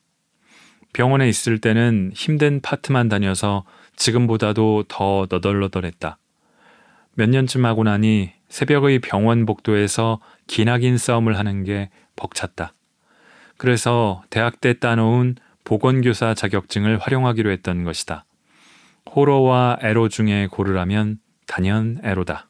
병원에 0.94 1.30
있을 1.30 1.62
때는 1.62 2.12
힘든 2.16 2.60
파트만 2.60 3.08
다녀서 3.08 3.66
지금보다도 3.98 4.86
더 4.88 5.28
너덜너덜했다. 5.30 6.19
몇 7.14 7.30
년쯤 7.30 7.66
하고 7.66 7.84
나니 7.84 8.32
새벽의 8.50 9.00
병원 9.00 9.46
복도에서 9.46 10.20
기나긴 10.48 10.98
싸움을 10.98 11.38
하는 11.38 11.64
게 11.64 11.90
벅찼다. 12.16 12.74
그래서 13.58 14.24
대학 14.30 14.62
때 14.62 14.80
따놓은 14.80 15.36
보건교사 15.64 16.34
자격증을 16.34 16.98
활용하기로 16.98 17.52
했던 17.52 17.84
것이다. 17.84 18.26
호러와 19.16 19.80
에로 19.82 20.10
중에 20.10 20.48
고르라면 20.48 21.20
단연 21.46 22.00
에로다. 22.04 22.48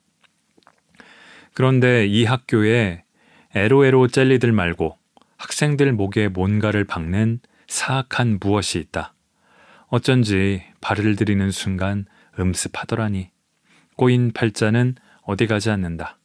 그런데 1.54 2.06
이 2.06 2.26
학교에 2.26 3.04
에로에로 3.56 4.08
젤리들 4.08 4.52
말고 4.52 4.98
학생들 5.38 5.92
목에 5.94 6.28
뭔가를 6.28 6.84
박는 6.86 7.40
사악한 7.68 8.40
무엇이 8.42 8.80
있다. 8.80 9.14
어쩐지 9.88 10.64
발을 10.82 11.16
들이는 11.16 11.52
순간 11.52 12.06
음습하더라니. 12.40 13.32
꼬인 14.00 14.32
팔자는 14.32 14.96
어디 15.24 15.46
가지 15.46 15.70
않는다. 15.70 16.18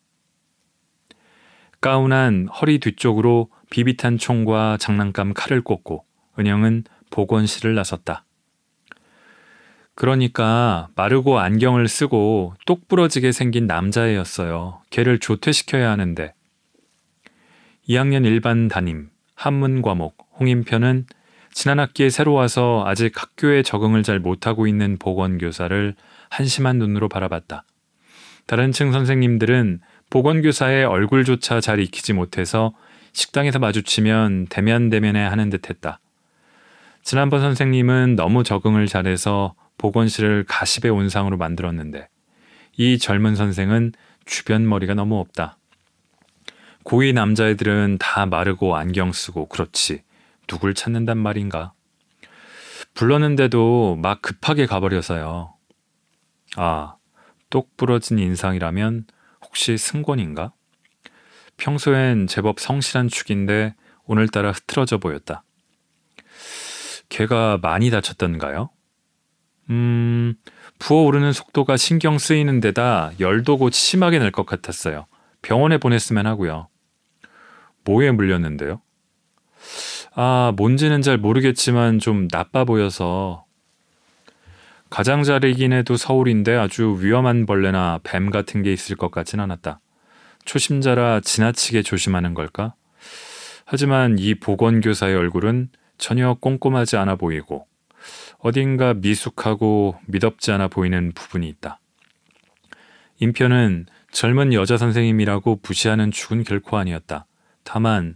가운한 1.80 2.46
허리 2.46 2.78
뒤쪽으로 2.78 3.50
비비탄 3.68 4.16
총과 4.16 4.76
장난감 4.78 5.34
칼을 5.34 5.60
꽂고 5.60 6.04
은영은 6.38 6.84
보건실을 7.10 7.74
나섰다. 7.74 8.24
그러니까 9.96 10.86
마르고 10.94 11.40
안경을 11.40 11.88
쓰고 11.88 12.54
똑부러지게 12.64 13.32
생긴 13.32 13.66
남자애였어요. 13.66 14.80
걔를 14.90 15.18
조퇴시켜야 15.18 15.90
하는데 15.90 16.32
2학년 17.88 18.24
일반 18.24 18.68
담임, 18.68 19.10
한문 19.34 19.82
과목, 19.82 20.16
홍인편은 20.38 21.06
지난 21.52 21.80
학기에 21.80 22.10
새로 22.10 22.34
와서 22.34 22.84
아직 22.86 23.20
학교에 23.20 23.64
적응을 23.64 24.04
잘 24.04 24.20
못하고 24.20 24.68
있는 24.68 24.96
보건교사를 24.96 25.96
한심한 26.34 26.78
눈으로 26.78 27.08
바라봤다. 27.08 27.64
다른 28.46 28.72
층 28.72 28.90
선생님들은 28.90 29.80
보건교사의 30.10 30.84
얼굴조차 30.84 31.60
잘 31.60 31.78
익히지 31.78 32.12
못해서 32.12 32.74
식당에서 33.12 33.60
마주치면 33.60 34.48
대면대면에 34.48 35.24
하는 35.24 35.48
듯 35.48 35.70
했다. 35.70 36.00
지난번 37.04 37.40
선생님은 37.40 38.16
너무 38.16 38.42
적응을 38.42 38.88
잘해서 38.88 39.54
보건실을 39.78 40.44
가십의 40.48 40.90
온상으로 40.90 41.36
만들었는데 41.36 42.08
이 42.78 42.98
젊은 42.98 43.36
선생은 43.36 43.92
주변 44.24 44.68
머리가 44.68 44.94
너무 44.94 45.20
없다. 45.20 45.56
고위 46.82 47.12
남자애들은 47.12 47.98
다 48.00 48.26
마르고 48.26 48.74
안경 48.76 49.12
쓰고 49.12 49.46
그렇지. 49.46 50.02
누굴 50.48 50.74
찾는단 50.74 51.16
말인가? 51.16 51.72
불렀는데도 52.94 53.96
막 54.02 54.20
급하게 54.20 54.66
가버려서요. 54.66 55.53
아, 56.56 56.96
똑 57.50 57.76
부러진 57.76 58.18
인상이라면 58.18 59.06
혹시 59.44 59.76
승권인가? 59.76 60.52
평소엔 61.56 62.26
제법 62.26 62.58
성실한 62.60 63.08
축인데 63.08 63.74
오늘따라 64.06 64.50
흐트러져 64.52 64.98
보였다. 64.98 65.44
걔가 67.08 67.58
많이 67.62 67.90
다쳤던가요? 67.90 68.70
음, 69.70 70.34
부어오르는 70.78 71.32
속도가 71.32 71.76
신경 71.76 72.18
쓰이는 72.18 72.60
데다 72.60 73.12
열도 73.20 73.56
곧 73.56 73.72
심하게 73.72 74.18
날 74.18 74.30
것 74.30 74.44
같았어요. 74.46 75.06
병원에 75.42 75.78
보냈으면 75.78 76.26
하고요. 76.26 76.68
뭐에 77.84 78.10
물렸는데요? 78.10 78.80
아, 80.14 80.52
뭔지는 80.56 81.02
잘 81.02 81.18
모르겠지만 81.18 81.98
좀 81.98 82.28
나빠 82.28 82.64
보여서 82.64 83.43
가장자리긴 84.94 85.72
해도 85.72 85.96
서울인데 85.96 86.54
아주 86.54 86.96
위험한 87.00 87.46
벌레나 87.46 87.98
뱀 88.04 88.30
같은 88.30 88.62
게 88.62 88.72
있을 88.72 88.94
것 88.94 89.10
같진 89.10 89.40
않았다. 89.40 89.80
초심자라 90.44 91.18
지나치게 91.18 91.82
조심하는 91.82 92.32
걸까? 92.32 92.74
하지만 93.64 94.20
이 94.20 94.36
보건교사의 94.36 95.16
얼굴은 95.16 95.70
전혀 95.98 96.34
꼼꼼하지 96.34 96.96
않아 96.96 97.16
보이고 97.16 97.66
어딘가 98.38 98.94
미숙하고 98.94 99.96
미덥지 100.06 100.52
않아 100.52 100.68
보이는 100.68 101.10
부분이 101.12 101.48
있다. 101.48 101.80
인편은 103.18 103.86
젊은 104.12 104.52
여자 104.52 104.76
선생님이라고 104.76 105.58
무시하는 105.66 106.12
축은 106.12 106.44
결코 106.44 106.76
아니었다. 106.76 107.26
다만 107.64 108.14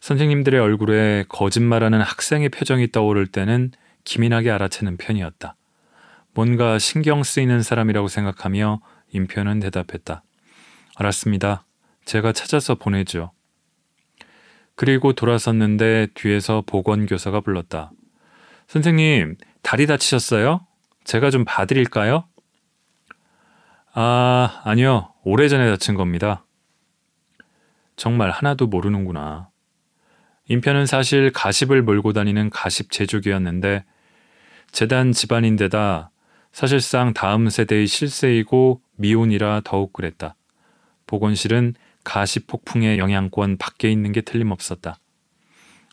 선생님들의 0.00 0.60
얼굴에 0.60 1.24
거짓말하는 1.28 2.00
학생의 2.02 2.50
표정이 2.50 2.92
떠오를 2.92 3.26
때는 3.26 3.72
기민하게 4.04 4.52
알아채는 4.52 4.96
편이었다. 4.96 5.56
뭔가 6.34 6.78
신경 6.78 7.22
쓰이는 7.22 7.62
사람이라고 7.62 8.08
생각하며 8.08 8.80
인편은 9.12 9.60
대답했다. 9.60 10.24
알았습니다. 10.96 11.64
제가 12.04 12.32
찾아서 12.32 12.74
보내죠. 12.74 13.30
그리고 14.74 15.12
돌아섰는데 15.12 16.08
뒤에서 16.14 16.62
보건교사가 16.66 17.40
불렀다. 17.40 17.92
선생님, 18.66 19.36
다리 19.62 19.86
다치셨어요? 19.86 20.66
제가 21.04 21.30
좀 21.30 21.44
봐드릴까요? 21.44 22.24
아, 23.92 24.60
아니요. 24.64 25.12
오래전에 25.22 25.70
다친 25.70 25.94
겁니다. 25.94 26.44
정말 27.94 28.30
하나도 28.30 28.66
모르는구나. 28.66 29.48
인편은 30.48 30.86
사실 30.86 31.30
가십을 31.32 31.82
몰고 31.82 32.12
다니는 32.12 32.50
가십 32.50 32.90
제조기였는데 32.90 33.84
재단 34.72 35.12
집안인데다 35.12 36.10
사실상 36.54 37.12
다음 37.14 37.50
세대의 37.50 37.88
실세이고 37.88 38.80
미혼이라 38.94 39.62
더욱 39.64 39.92
그랬다. 39.92 40.36
보건실은 41.04 41.74
가십 42.04 42.46
폭풍의 42.46 42.98
영향권 42.98 43.58
밖에 43.58 43.90
있는 43.90 44.12
게 44.12 44.20
틀림없었다. 44.20 45.00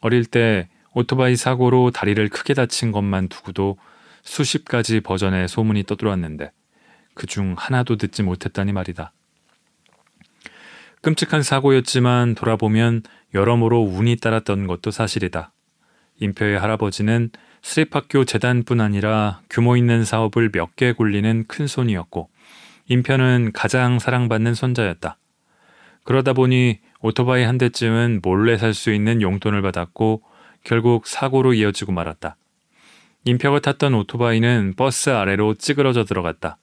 어릴 0.01 0.23
때 0.23 0.69
오토바이 0.93 1.35
사고로 1.35 1.89
다리를 1.89 2.29
크게 2.29 2.53
다친 2.53 2.91
것만 2.91 3.27
두고도 3.27 3.79
수십 4.21 4.65
가지 4.65 5.01
버전의 5.01 5.47
소문이 5.47 5.83
떠들어왔는데 5.85 6.51
그 7.15 7.25
중 7.25 7.55
하나도 7.57 7.95
듣지 7.95 8.21
못했다니 8.21 8.71
말이다. 8.71 9.13
끔찍한 11.01 11.41
사고였지만 11.41 12.35
돌아보면 12.35 13.01
여러모로 13.33 13.81
운이 13.81 14.17
따랐던 14.17 14.67
것도 14.67 14.91
사실이다. 14.91 15.53
임표의 16.19 16.59
할아버지는 16.59 17.31
수립학교 17.61 18.25
재단뿐 18.25 18.81
아니라 18.81 19.41
규모 19.49 19.77
있는 19.77 20.03
사업을 20.03 20.49
몇 20.51 20.75
개 20.75 20.93
굴리는 20.93 21.45
큰 21.47 21.67
손이었고 21.67 22.29
임표는 22.87 23.51
가장 23.53 23.99
사랑받는 23.99 24.53
손자였다. 24.55 25.17
그러다 26.03 26.33
보니 26.33 26.79
오토바이 27.01 27.43
한 27.43 27.57
대쯤은 27.57 28.21
몰래 28.23 28.57
살 28.57 28.73
수 28.73 28.91
있는 28.91 29.21
용돈을 29.21 29.61
받았고 29.61 30.23
결국 30.63 31.07
사고로 31.07 31.53
이어지고 31.53 31.91
말았다. 31.91 32.35
임표가 33.25 33.59
탔던 33.59 33.93
오토바이는 33.93 34.73
버스 34.75 35.11
아래로 35.11 35.53
찌그러져 35.55 36.05
들어갔다. 36.05 36.57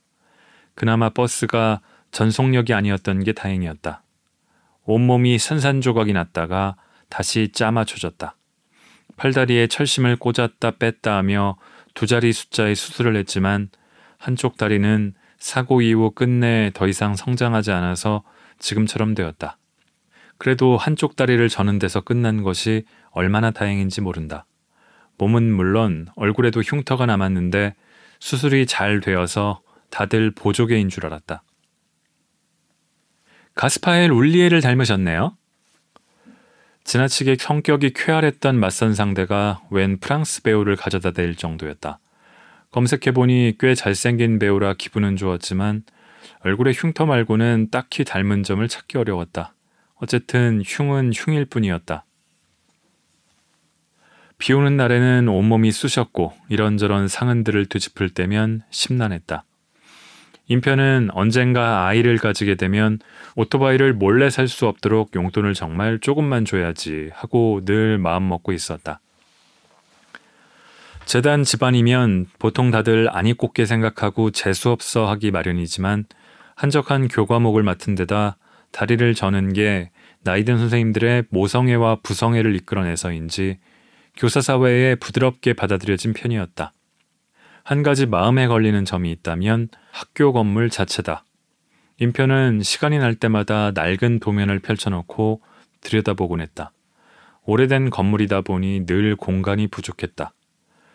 그나마 0.75 1.09
버스가 1.09 1.81
전속력이 2.11 2.75
아니었던 2.75 3.23
게 3.23 3.33
다행이었다. 3.33 4.03
온몸이 4.85 5.39
산산조각이 5.39 6.13
났다가 6.13 6.77
다시 7.09 7.51
짜맞춰졌다. 7.53 8.35
팔다리에 9.19 9.67
철심을 9.67 10.17
꽂았다 10.17 10.73
뺐다 10.79 11.17
하며 11.17 11.59
두 11.95 12.07
자리 12.07 12.33
숫자의 12.33 12.75
수술을 12.75 13.17
했지만 13.17 13.69
한쪽 14.17 14.57
다리는 14.57 15.13
사고 15.39 15.83
이후 15.83 16.11
끝내 16.13 16.71
더 16.73 16.89
이상 16.89 17.15
성장하지 17.15 17.73
않아서 17.73 18.23
지금처럼 18.59 19.15
되었다. 19.15 19.59
그래도 20.39 20.77
한쪽 20.77 21.17
다리를 21.17 21.49
저는 21.49 21.79
데서 21.79 22.01
끝난 22.01 22.43
것이 22.43 22.85
얼마나 23.11 23.51
다행인지 23.51 24.01
모른다. 24.01 24.47
몸은 25.19 25.53
물론 25.53 26.07
얼굴에도 26.15 26.61
흉터가 26.61 27.07
남았는데 27.07 27.75
수술이 28.21 28.67
잘 28.67 29.01
되어서 29.01 29.61
다들 29.91 30.31
보조개인 30.31 30.89
줄 30.89 31.07
알았다. 31.07 31.43
가스파엘 33.55 34.13
울리에를 34.13 34.61
닮으셨네요. 34.61 35.37
지나치게 36.89 37.37
성격이 37.39 37.93
쾌활했던 37.93 38.59
맞선 38.59 38.95
상대가 38.95 39.61
웬 39.69 39.99
프랑스 39.99 40.43
배우를 40.43 40.75
가져다 40.75 41.11
댈 41.11 41.35
정도였다. 41.35 41.99
검색해보니 42.71 43.57
꽤 43.61 43.75
잘생긴 43.75 44.39
배우라 44.39 44.73
기분은 44.73 45.17
좋았지만 45.17 45.83
얼굴에 46.47 46.73
흉터 46.73 47.05
말고는 47.05 47.69
딱히 47.71 48.07
닮은 48.07 48.43
점을 48.43 48.67
찾기 48.67 48.97
어려웠다. 48.97 49.53
어쨌든 49.97 50.63
흉은 50.65 51.13
흉일 51.15 51.45
뿐이었다. 51.45 52.07
비 54.39 54.55
오는 54.55 54.79
날에는 54.79 55.29
온몸이 55.29 55.71
쑤셨고 55.71 56.33
이런저런 56.49 57.07
상흔들을 57.07 57.67
뒤집을 57.67 58.09
때면 58.09 58.63
심란했다. 58.71 59.45
인편은 60.49 61.11
언젠가 61.13 61.87
아이를 61.87 62.17
가지게 62.19 62.55
되면 62.57 62.99
오토바이를 63.37 63.93
몰래 63.93 64.31
살 64.31 64.49
수 64.49 64.67
없도록 64.67 65.15
용돈을 65.15 65.53
정말 65.55 65.99
조금만 66.01 66.45
줘야지 66.47 67.11
하고 67.13 67.61
늘 67.65 67.99
마음먹고 67.99 68.53
있었다. 68.53 69.01
재단 71.05 71.45
집안이면 71.45 72.27
보통 72.39 72.71
다들 72.71 73.09
아니 73.11 73.35
꼽게 73.35 73.67
생각하고 73.67 74.31
재수없어 74.31 75.07
하기 75.11 75.31
마련이지만 75.31 76.07
한적한 76.55 77.09
교과목을 77.09 77.63
맡은 77.63 77.95
데다 77.95 78.37
다리를 78.73 79.15
저는 79.15 79.53
게 79.53 79.91
나이든 80.25 80.59
선생님들의 80.59 81.25
모성애와 81.31 81.99
부성애를 82.03 82.57
이끌어내서인지 82.57 83.59
교사 84.17 84.41
사회에 84.41 84.97
부드럽게 84.97 85.53
받아들여진 85.53 86.13
편이었다. 86.13 86.73
한 87.69 87.83
가지 87.83 88.07
마음에 88.07 88.47
걸리는 88.47 88.87
점이 88.87 89.11
있다면 89.11 89.69
학교 89.91 90.33
건물 90.33 90.71
자체다. 90.71 91.27
인편은 91.99 92.63
시간이 92.63 92.99
날 92.99 93.15
때마다 93.15 93.73
낡은 93.73 94.21
도면을 94.21 94.59
펼쳐놓고 94.61 95.43
들여다보곤 95.83 96.41
했다. 96.41 96.73
오래된 97.45 97.91
건물이다 97.91 98.41
보니 98.41 98.87
늘 98.87 99.17
공간이 99.17 99.67
부족했다. 99.67 100.33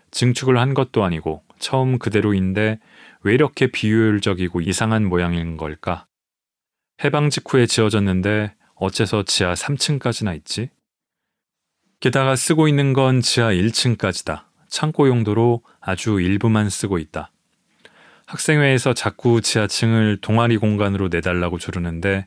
증축을 0.10 0.58
한 0.58 0.74
것도 0.74 1.04
아니고 1.04 1.44
처음 1.60 2.00
그대로인데 2.00 2.80
왜 3.22 3.34
이렇게 3.36 3.68
비효율적이고 3.68 4.62
이상한 4.62 5.06
모양인 5.06 5.58
걸까? 5.58 6.08
해방 7.04 7.30
직후에 7.30 7.68
지어졌는데 7.68 8.56
어째서 8.74 9.26
지하 9.26 9.54
3층까지나 9.54 10.36
있지? 10.38 10.72
게다가 12.00 12.36
쓰고 12.36 12.68
있는 12.68 12.94
건 12.94 13.22
지하 13.22 13.52
1층까지다. 13.52 14.53
창고 14.74 15.08
용도로 15.08 15.62
아주 15.80 16.20
일부만 16.20 16.68
쓰고 16.68 16.98
있다. 16.98 17.30
학생회에서 18.26 18.96
자꾸 18.96 19.40
지하층을 19.40 20.18
동아리 20.20 20.58
공간으로 20.58 21.10
내달라고 21.10 21.60
조르는데 21.60 22.26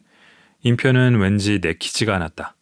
인표는 0.63 1.19
왠지 1.19 1.59
내키지가 1.61 2.15
않았다. 2.15 2.55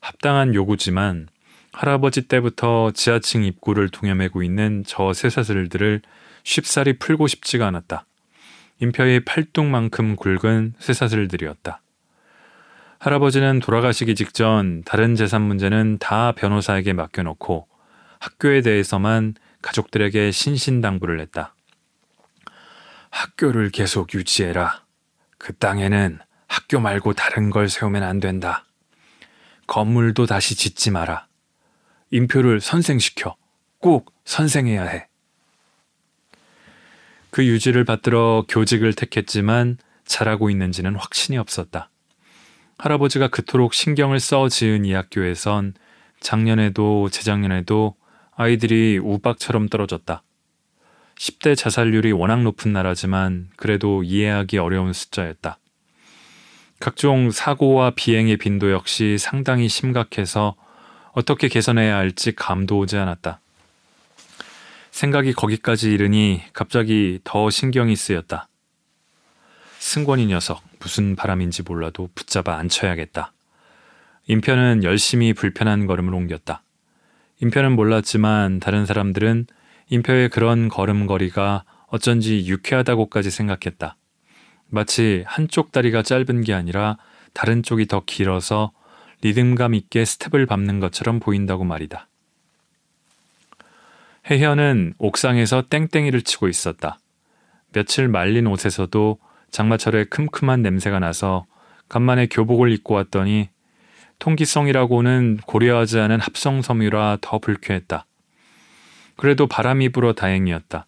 합당한 0.00 0.54
요구지만 0.54 1.26
할아버지 1.72 2.28
때부터 2.28 2.92
지하층 2.92 3.42
입구를 3.42 3.88
동여매고 3.88 4.44
있는 4.44 4.84
저 4.86 5.12
쇠사슬들을 5.12 6.02
쉽사리 6.44 6.96
풀고 7.00 7.26
싶지가 7.26 7.66
않았다. 7.66 8.06
임표의 8.80 9.24
팔뚝만큼 9.24 10.14
굵은 10.14 10.74
쇠사슬들이었다. 10.78 11.80
할아버지는 13.00 13.58
돌아가시기 13.58 14.14
직전 14.14 14.84
다른 14.84 15.16
재산 15.16 15.42
문제는 15.42 15.98
다 15.98 16.30
변호사에게 16.30 16.92
맡겨놓고 16.92 17.66
학교에 18.18 18.62
대해서만 18.62 19.34
가족들에게 19.62 20.30
신신당부를 20.30 21.20
했다. 21.20 21.54
학교를 23.10 23.70
계속 23.70 24.14
유지해라. 24.14 24.84
그 25.38 25.54
땅에는 25.54 26.18
학교 26.48 26.80
말고 26.80 27.14
다른 27.14 27.50
걸 27.50 27.68
세우면 27.68 28.02
안 28.02 28.20
된다. 28.20 28.64
건물도 29.66 30.26
다시 30.26 30.54
짓지 30.54 30.90
마라. 30.90 31.26
인표를 32.10 32.60
선생시켜. 32.60 33.36
꼭 33.80 34.12
선생해야 34.24 34.84
해. 34.84 35.08
그 37.30 37.44
유지를 37.44 37.84
받들어 37.84 38.46
교직을 38.48 38.94
택했지만 38.94 39.78
잘하고 40.04 40.50
있는지는 40.50 40.94
확신이 40.94 41.36
없었다. 41.36 41.90
할아버지가 42.78 43.28
그토록 43.28 43.74
신경을 43.74 44.20
써 44.20 44.48
지은 44.48 44.84
이 44.84 44.92
학교에선 44.92 45.74
작년에도 46.20 47.08
재작년에도 47.10 47.96
아이들이 48.38 48.98
우박처럼 49.02 49.70
떨어졌다. 49.70 50.22
10대 51.14 51.56
자살률이 51.56 52.12
워낙 52.12 52.42
높은 52.42 52.70
나라지만 52.70 53.48
그래도 53.56 54.02
이해하기 54.02 54.58
어려운 54.58 54.92
숫자였다. 54.92 55.58
각종 56.78 57.30
사고와 57.30 57.92
비행의 57.96 58.36
빈도 58.36 58.70
역시 58.70 59.16
상당히 59.18 59.70
심각해서 59.70 60.54
어떻게 61.12 61.48
개선해야 61.48 61.96
할지 61.96 62.34
감도 62.34 62.76
오지 62.78 62.98
않았다. 62.98 63.40
생각이 64.90 65.32
거기까지 65.32 65.90
이르니 65.90 66.42
갑자기 66.52 67.20
더 67.24 67.48
신경이 67.48 67.96
쓰였다. 67.96 68.48
승권이 69.78 70.26
녀석 70.26 70.62
무슨 70.78 71.16
바람인지 71.16 71.62
몰라도 71.62 72.10
붙잡아 72.14 72.58
앉혀야겠다. 72.58 73.32
인편은 74.26 74.84
열심히 74.84 75.32
불편한 75.32 75.86
걸음을 75.86 76.12
옮겼다. 76.12 76.62
인편은 77.40 77.76
몰랐지만 77.76 78.60
다른 78.60 78.86
사람들은 78.86 79.46
인표의 79.90 80.30
그런 80.30 80.68
걸음걸이가 80.68 81.64
어쩐지 81.88 82.46
유쾌하다고까지 82.46 83.30
생각했다. 83.30 83.96
마치 84.68 85.22
한쪽 85.26 85.70
다리가 85.70 86.02
짧은 86.02 86.42
게 86.42 86.54
아니라 86.54 86.96
다른 87.34 87.62
쪽이 87.62 87.86
더 87.86 88.02
길어서 88.04 88.72
리듬감 89.20 89.74
있게 89.74 90.04
스텝을 90.04 90.46
밟는 90.46 90.80
것처럼 90.80 91.20
보인다고 91.20 91.64
말이다. 91.64 92.08
혜현은 94.28 94.94
옥상에서 94.98 95.62
땡땡이를 95.68 96.22
치고 96.22 96.48
있었다. 96.48 96.98
며칠 97.72 98.08
말린 98.08 98.46
옷에서도 98.46 99.18
장마철에 99.50 100.04
큼큼한 100.04 100.62
냄새가 100.62 100.98
나서 100.98 101.46
간만에 101.88 102.26
교복을 102.26 102.72
입고 102.72 102.94
왔더니 102.94 103.50
통기성이라고는 104.18 105.38
고려하지 105.46 105.98
않은 106.00 106.20
합성 106.20 106.62
섬유라 106.62 107.18
더 107.20 107.38
불쾌했다. 107.38 108.06
그래도 109.16 109.46
바람이 109.46 109.90
불어 109.90 110.12
다행이었다. 110.12 110.86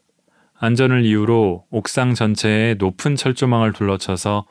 안전을 0.60 1.04
이유로 1.04 1.66
옥상 1.70 2.14
전체에 2.14 2.74
높은 2.74 3.16
철조망을 3.16 3.72
둘러쳐서 3.72 4.46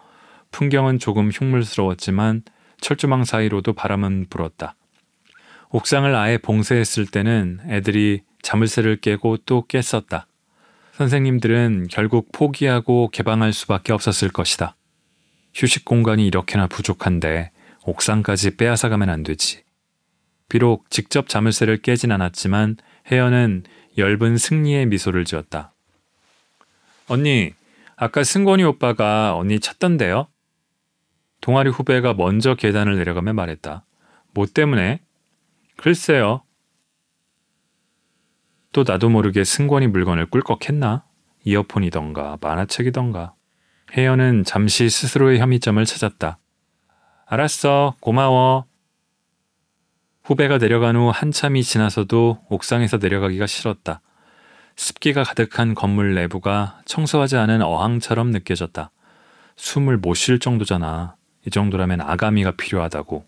풍경은 0.51 0.99
조금 0.99 1.29
흉물스러웠지만 1.29 2.43
철조망 2.79 3.25
사이로도 3.25 3.73
바람은 3.73 4.27
불었다. 4.29 4.75
옥상을 5.69 6.13
아예 6.15 6.37
봉쇄했을 6.37 7.07
때는 7.07 7.59
애들이 7.67 8.21
자물쇠를 8.41 9.01
깨고 9.01 9.37
또 9.45 9.65
깼었다. 9.67 10.27
선생님들은 10.93 11.87
결국 11.91 12.31
포기하고 12.31 13.09
개방할 13.09 13.51
수밖에 13.51 13.91
없었을 13.91 14.29
것이다. 14.29 14.75
휴식 15.53 15.85
공간이 15.85 16.25
이렇게나 16.25 16.67
부족한데 16.67 17.51
옥상까지 17.88 18.58
빼앗아가면 18.58 19.10
안 19.10 19.23
되지. 19.23 19.63
비록 20.50 20.89
직접 20.89 21.30
자물쇠를 21.30 21.82
깨진 21.82 22.12
않았지만 22.12 22.78
혜연은 23.10 23.63
엷은 23.97 24.38
승리의 24.38 24.86
미소를 24.88 25.26
지었다. 25.26 25.73
언니, 27.08 27.54
아까 27.95 28.23
승권이 28.23 28.63
오빠가 28.63 29.36
언니 29.36 29.60
찾던데요? 29.60 30.28
동아리 31.39 31.69
후배가 31.69 32.13
먼저 32.13 32.56
계단을 32.56 32.97
내려가며 32.97 33.34
말했다. 33.34 33.86
뭐 34.34 34.45
때문에? 34.45 35.00
글쎄요. 35.78 36.43
또 38.73 38.84
나도 38.86 39.10
모르게 39.10 39.43
승권이 39.43 39.88
물건을 39.88 40.30
꿀꺽했나? 40.30 41.06
이어폰이던가 41.45 42.38
만화책이던가. 42.41 43.34
혜연은 43.95 44.43
잠시 44.43 44.89
스스로의 44.89 45.39
혐의점을 45.39 45.84
찾았다. 45.86 46.39
알았어. 47.29 47.95
고마워. 47.99 48.65
후배가 50.23 50.59
내려간 50.59 50.95
후 50.95 51.09
한참이 51.13 51.61
지나서도 51.61 52.45
옥상에서 52.49 52.97
내려가기가 52.97 53.47
싫었다. 53.47 54.01
습기가 54.77 55.23
가득한 55.23 55.73
건물 55.73 56.15
내부가 56.15 56.81
청소하지 56.85 57.35
않은 57.37 57.61
어항처럼 57.61 58.31
느껴졌다. 58.31 58.91
숨을 59.57 59.97
못 59.97 60.15
쉴 60.15 60.39
정도잖아. 60.39 61.15
이 61.45 61.49
정도라면 61.49 61.99
아가미가 62.01 62.51
필요하다고. 62.51 63.25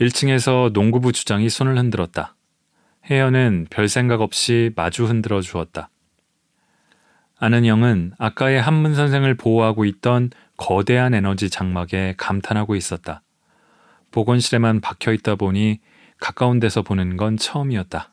1층에서 0.00 0.72
농구부 0.72 1.12
주장이 1.12 1.50
손을 1.50 1.76
흔들었다. 1.76 2.36
혜연은 3.10 3.66
별 3.68 3.88
생각 3.88 4.22
없이 4.22 4.72
마주 4.76 5.04
흔들어 5.04 5.42
주었다. 5.42 5.90
아는 7.38 7.64
형은 7.66 8.12
아까의 8.18 8.60
한문 8.60 8.94
선생을 8.94 9.34
보호하고 9.34 9.84
있던 9.84 10.30
거대한 10.56 11.12
에너지 11.12 11.50
장막에 11.50 12.14
감탄하고 12.16 12.76
있었다. 12.76 13.22
보건실에만 14.10 14.80
박혀 14.80 15.12
있다 15.12 15.34
보니 15.34 15.80
가까운 16.18 16.60
데서 16.60 16.80
보는 16.80 17.18
건 17.18 17.36
처음이었다. 17.36 18.10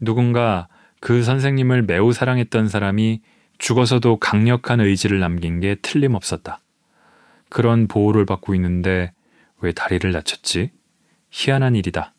누군가 0.00 0.68
그 1.00 1.22
선생님을 1.22 1.82
매우 1.82 2.12
사랑했던 2.12 2.68
사람이 2.68 3.20
죽어서도 3.58 4.18
강력한 4.18 4.80
의지를 4.80 5.20
남긴 5.20 5.60
게 5.60 5.74
틀림없었다. 5.74 6.60
그런 7.50 7.88
보호를 7.88 8.24
받고 8.24 8.54
있는데 8.54 9.12
왜 9.60 9.72
다리를 9.72 10.10
다쳤지? 10.12 10.70
희한한 11.30 11.76
일이다. 11.76 12.14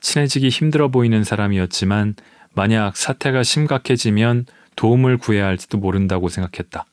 친해지기 0.00 0.48
힘들어 0.48 0.88
보이는 0.88 1.24
사람이었지만 1.24 2.14
만약 2.54 2.96
사태가 2.96 3.42
심각해지면 3.42 4.46
도움을 4.78 5.18
구해야 5.18 5.46
할지도 5.46 5.76
모른다고 5.76 6.28
생각했다. 6.28 6.86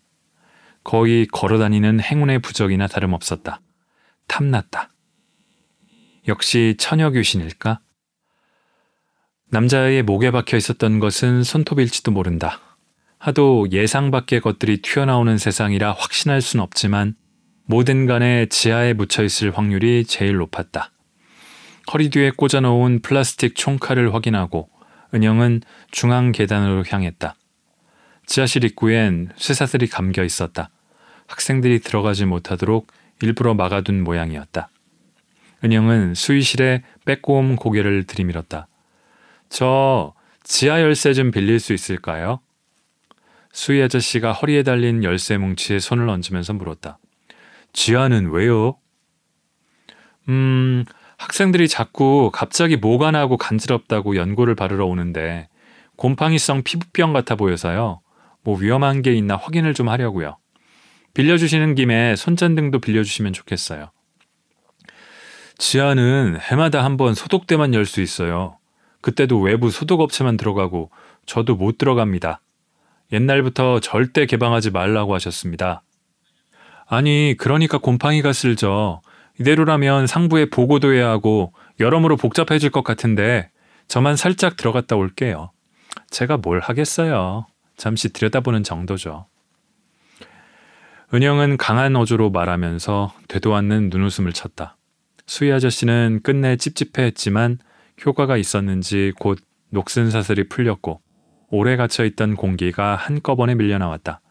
거의 0.83 1.27
걸어 1.27 1.59
다니는 1.59 1.99
행운의 1.99 2.39
부적이나 2.39 2.87
다름없었다. 2.87 3.61
탐났다. 4.27 4.89
역시 6.27 6.73
처녀 6.79 7.11
귀신일까? 7.11 7.81
남자의 9.51 10.01
목에 10.01 10.31
박혀 10.31 10.57
있었던 10.57 10.99
것은 10.99 11.43
손톱일지도 11.43 12.11
모른다. 12.11 12.59
하도 13.19 13.67
예상 13.71 14.09
밖의 14.09 14.41
것들이 14.41 14.81
튀어나오는 14.81 15.37
세상이라 15.37 15.93
확신할 15.93 16.41
순 16.41 16.61
없지만 16.61 17.15
모든 17.67 18.07
간에 18.07 18.47
지하에 18.47 18.93
묻혀 18.93 19.23
있을 19.23 19.55
확률이 19.55 20.05
제일 20.05 20.37
높았다. 20.37 20.91
허리 21.93 22.09
뒤에 22.09 22.31
꽂아놓은 22.31 23.03
플라스틱 23.03 23.55
총칼을 23.55 24.11
확인하고 24.15 24.69
은영은 25.13 25.61
중앙 25.91 26.31
계단으로 26.31 26.83
향했다. 26.89 27.35
지하실 28.25 28.63
입구엔 28.65 29.29
쇠사슬이 29.35 29.87
감겨 29.87 30.23
있었다. 30.23 30.69
학생들이 31.27 31.79
들어가지 31.79 32.25
못하도록 32.25 32.87
일부러 33.21 33.53
막아둔 33.53 34.03
모양이었다. 34.03 34.69
은영은 35.63 36.13
수의실에 36.15 36.83
빼꼼 37.05 37.55
고개를 37.55 38.03
들이밀었다. 38.03 38.67
저 39.49 40.13
지하 40.43 40.81
열쇠 40.81 41.13
좀 41.13 41.31
빌릴 41.31 41.59
수 41.59 41.73
있을까요? 41.73 42.39
수의 43.51 43.83
아저씨가 43.83 44.33
허리에 44.33 44.63
달린 44.63 45.03
열쇠 45.03 45.37
뭉치에 45.37 45.79
손을 45.79 46.09
얹으면서 46.09 46.53
물었다. 46.53 46.99
지하는 47.73 48.29
왜요? 48.29 48.77
음, 50.27 50.83
학생들이 51.17 51.67
자꾸 51.67 52.29
갑자기 52.33 52.75
뭐가 52.75 53.11
나고 53.11 53.37
간지럽다고 53.37 54.17
연고를 54.17 54.55
바르러 54.55 54.85
오는데 54.85 55.47
곰팡이성 55.95 56.63
피부병 56.63 57.13
같아 57.13 57.35
보여서요. 57.35 58.01
뭐 58.45 58.57
위험한 58.57 59.01
게 59.01 59.13
있나 59.13 59.35
확인을 59.35 59.73
좀 59.73 59.89
하려고요. 59.89 60.37
빌려주시는 61.15 61.75
김에 61.75 62.15
손전등도 62.15 62.79
빌려주시면 62.79 63.33
좋겠어요. 63.33 63.91
지하는 65.57 66.37
해마다 66.39 66.83
한번 66.85 67.13
소독대만 67.13 67.73
열 67.73 67.85
수 67.85 68.01
있어요. 68.01 68.57
그때도 69.01 69.39
외부 69.39 69.69
소독업체만 69.71 70.37
들어가고 70.37 70.91
저도 71.25 71.55
못 71.55 71.77
들어갑니다. 71.77 72.41
옛날부터 73.11 73.79
절대 73.79 74.25
개방하지 74.25 74.71
말라고 74.71 75.13
하셨습니다. 75.15 75.83
아니, 76.87 77.35
그러니까 77.37 77.77
곰팡이가 77.77 78.33
쓸죠. 78.33 79.01
이대로라면 79.39 80.07
상부에 80.07 80.49
보고도 80.49 80.93
해야 80.93 81.09
하고 81.09 81.53
여러모로 81.79 82.17
복잡해질 82.17 82.69
것 82.69 82.83
같은데 82.83 83.49
저만 83.87 84.15
살짝 84.15 84.55
들어갔다 84.57 84.95
올게요. 84.95 85.51
제가 86.09 86.37
뭘 86.37 86.59
하겠어요. 86.59 87.47
잠시 87.75 88.11
들여다보는 88.11 88.63
정도죠. 88.63 89.27
은영은 91.13 91.57
강한 91.57 91.95
어조로 91.95 92.31
말하면서 92.31 93.13
되도 93.27 93.55
않는 93.55 93.89
눈웃음을 93.89 94.33
쳤다. 94.33 94.77
수희 95.27 95.51
아저씨는 95.51 96.21
끝내 96.23 96.57
찝찝해했지만 96.57 97.59
효과가 98.05 98.37
있었는지 98.37 99.13
곧 99.19 99.39
녹슨 99.69 100.11
사슬이 100.11 100.47
풀렸고 100.49 101.01
오래 101.49 101.75
갇혀있던 101.75 102.35
공기가 102.35 102.95
한꺼번에 102.95 103.55
밀려나왔다. 103.55 104.21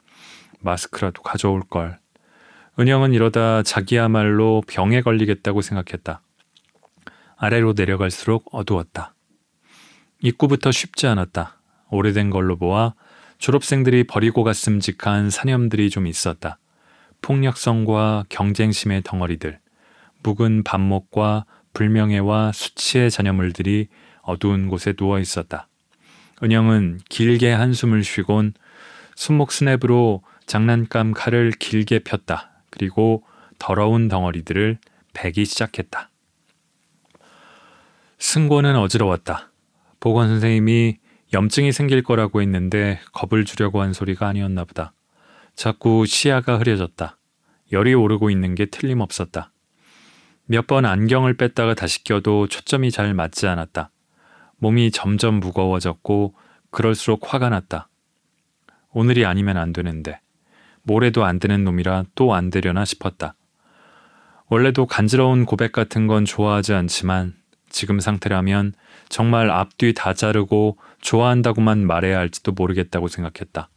마스크라도 0.61 1.23
가져올 1.23 1.63
걸. 1.63 1.99
은영은 2.79 3.13
이러다 3.13 3.63
자기야말로 3.63 4.63
병에 4.67 5.01
걸리겠다고 5.01 5.61
생각했다. 5.61 6.23
아래로 7.37 7.75
내려갈수록 7.77 8.49
어두웠다. 8.53 9.15
입구부터 10.21 10.73
쉽지 10.73 11.07
않았다. 11.07 11.61
오래된 11.91 12.31
걸로 12.31 12.57
보아 12.57 12.95
졸업생들이 13.39 14.05
버리고 14.05 14.45
갔음직한 14.45 15.31
사념들이 15.31 15.91
좀 15.91 16.07
있었다. 16.07 16.59
폭력성과 17.23 18.25
경쟁심의 18.29 19.03
덩어리들, 19.03 19.59
묵은 20.23 20.65
밥목과 20.65 21.45
불명예와 21.73 22.53
수치의 22.53 23.11
잔여물들이 23.11 23.89
어두운 24.23 24.69
곳에 24.69 24.93
누워 24.93 25.19
있었다. 25.19 25.69
은영은 26.43 27.01
길게 27.09 27.53
한숨을 27.53 28.05
쉬곤 28.05 28.55
손목 29.15 29.53
스냅으로 29.53 30.23
장난감 30.47 31.13
칼을 31.13 31.53
길게 31.53 32.01
폈다. 32.01 32.51
그리고 32.71 33.25
더러운 33.59 34.09
덩어리들을 34.09 34.79
베기 35.13 35.45
시작했다. 35.45 36.11
승고는 38.19 38.77
어지러웠다. 38.77 39.51
보건 40.01 40.29
선생님이 40.29 40.99
염증이 41.35 41.73
생길 41.73 42.03
거라고 42.05 42.41
했는데 42.43 43.01
겁을 43.13 43.45
주려고 43.45 43.83
한 43.83 43.93
소리가 43.93 44.29
아니었나 44.29 44.65
보다. 44.65 44.93
자꾸 45.57 46.07
시야가 46.07 46.59
흐려졌다. 46.59 47.19
열이 47.73 47.93
오르고 47.95 48.31
있는 48.31 48.55
게 48.55 48.67
틀림없었다. 48.67 49.51
몇 50.47 50.69
번 50.69 50.85
안경을 50.85 51.37
뺐다가 51.37 51.75
다시 51.75 52.05
껴도 52.05 52.47
초점이 52.47 52.93
잘 52.93 53.15
맞지 53.15 53.49
않았다. 53.49 53.91
몸이 54.59 54.93
점점 54.93 55.41
무거워졌고 55.41 56.35
그럴수록 56.71 57.33
화가 57.35 57.49
났다. 57.49 57.89
오늘이 58.93 59.27
아니면 59.27 59.57
안 59.57 59.73
되는데 59.73 60.21
모레도 60.83 61.25
안 61.25 61.41
되는 61.41 61.65
놈이라 61.65 62.05
또 62.15 62.33
안 62.33 62.51
되려나 62.51 62.85
싶었다. 62.85 63.35
원래도 64.47 64.87
간지러운 64.87 65.47
고백 65.47 65.73
같은 65.73 66.07
건 66.07 66.25
좋아하지 66.25 66.75
않지만 66.75 67.35
지금 67.71 67.99
상태라면 67.99 68.75
정말 69.09 69.51
앞뒤 69.51 69.95
다 69.95 70.15
자르고 70.15 70.79
좋아한다고만 71.05 71.87
말해야 71.87 72.19
할지도 72.19 72.53
모르겠다고 72.53 73.09
생각했다. 73.09 73.69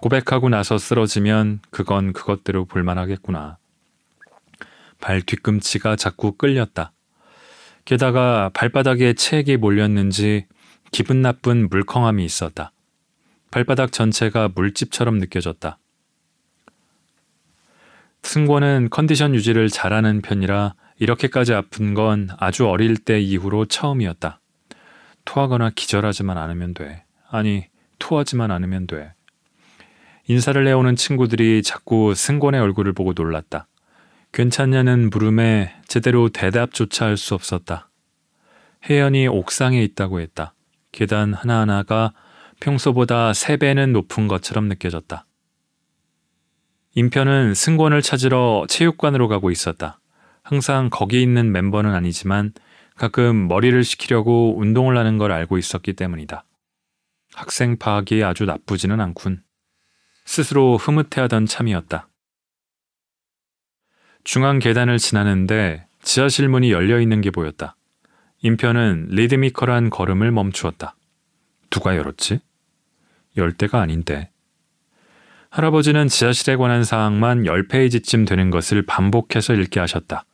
고백하고 0.00 0.48
나서 0.48 0.78
쓰러지면 0.78 1.60
그건 1.70 2.12
그것대로 2.12 2.64
볼만하겠구나. 2.64 3.58
발 5.00 5.20
뒤꿈치가 5.20 5.96
자꾸 5.96 6.32
끌렸다. 6.32 6.92
게다가 7.84 8.50
발바닥에 8.54 9.12
체액이 9.12 9.58
몰렸는지 9.58 10.46
기분 10.90 11.22
나쁜 11.22 11.68
물컹함이 11.68 12.24
있었다. 12.24 12.72
발바닥 13.50 13.92
전체가 13.92 14.48
물집처럼 14.54 15.18
느껴졌다. 15.18 15.78
승권은 18.22 18.88
컨디션 18.90 19.34
유지를 19.34 19.68
잘하는 19.68 20.22
편이라 20.22 20.74
이렇게까지 20.98 21.54
아픈 21.54 21.94
건 21.94 22.28
아주 22.38 22.66
어릴 22.66 22.96
때 22.96 23.20
이후로 23.20 23.66
처음이었다. 23.66 24.39
토하거나 25.24 25.70
기절하지만 25.70 26.38
않으면 26.38 26.74
돼. 26.74 27.04
아니, 27.28 27.66
토하지만 27.98 28.50
않으면 28.50 28.86
돼. 28.86 29.12
인사를 30.26 30.66
해오는 30.66 30.96
친구들이 30.96 31.62
자꾸 31.62 32.14
승권의 32.14 32.60
얼굴을 32.60 32.92
보고 32.92 33.12
놀랐다. 33.12 33.66
괜찮냐는 34.32 35.10
물음에 35.10 35.74
제대로 35.86 36.28
대답조차 36.28 37.06
할 37.06 37.16
수 37.16 37.34
없었다. 37.34 37.90
혜연이 38.88 39.26
옥상에 39.26 39.82
있다고 39.82 40.20
했다. 40.20 40.54
계단 40.92 41.34
하나하나가 41.34 42.12
평소보다 42.60 43.32
3배는 43.32 43.90
높은 43.92 44.28
것처럼 44.28 44.68
느껴졌다. 44.68 45.26
인편은 46.94 47.54
승권을 47.54 48.02
찾으러 48.02 48.66
체육관으로 48.68 49.28
가고 49.28 49.50
있었다. 49.50 50.00
항상 50.42 50.90
거기 50.90 51.22
있는 51.22 51.52
멤버는 51.52 51.94
아니지만 51.94 52.52
가끔 53.00 53.48
머리를 53.48 53.82
식히려고 53.82 54.58
운동을 54.58 54.98
하는 54.98 55.16
걸 55.16 55.32
알고 55.32 55.56
있었기 55.56 55.94
때문이다. 55.94 56.44
학생 57.32 57.78
파악이 57.78 58.22
아주 58.22 58.44
나쁘지는 58.44 59.00
않군. 59.00 59.42
스스로 60.26 60.76
흐뭇해하던 60.76 61.46
참이었다. 61.46 62.10
중앙 64.22 64.58
계단을 64.58 64.98
지나는데 64.98 65.86
지하실 66.02 66.50
문이 66.50 66.72
열려 66.72 67.00
있는 67.00 67.22
게 67.22 67.30
보였다. 67.30 67.74
인편은 68.42 69.06
리드미컬한 69.12 69.88
걸음을 69.88 70.30
멈추었다. 70.30 70.94
누가 71.70 71.96
열었지? 71.96 72.40
열 73.38 73.54
때가 73.54 73.80
아닌데. 73.80 74.30
할아버지는 75.48 76.08
지하실에 76.08 76.56
관한 76.56 76.84
사항만 76.84 77.44
10페이지쯤 77.44 78.28
되는 78.28 78.50
것을 78.50 78.82
반복해서 78.82 79.54
읽게 79.54 79.80
하셨다. 79.80 80.26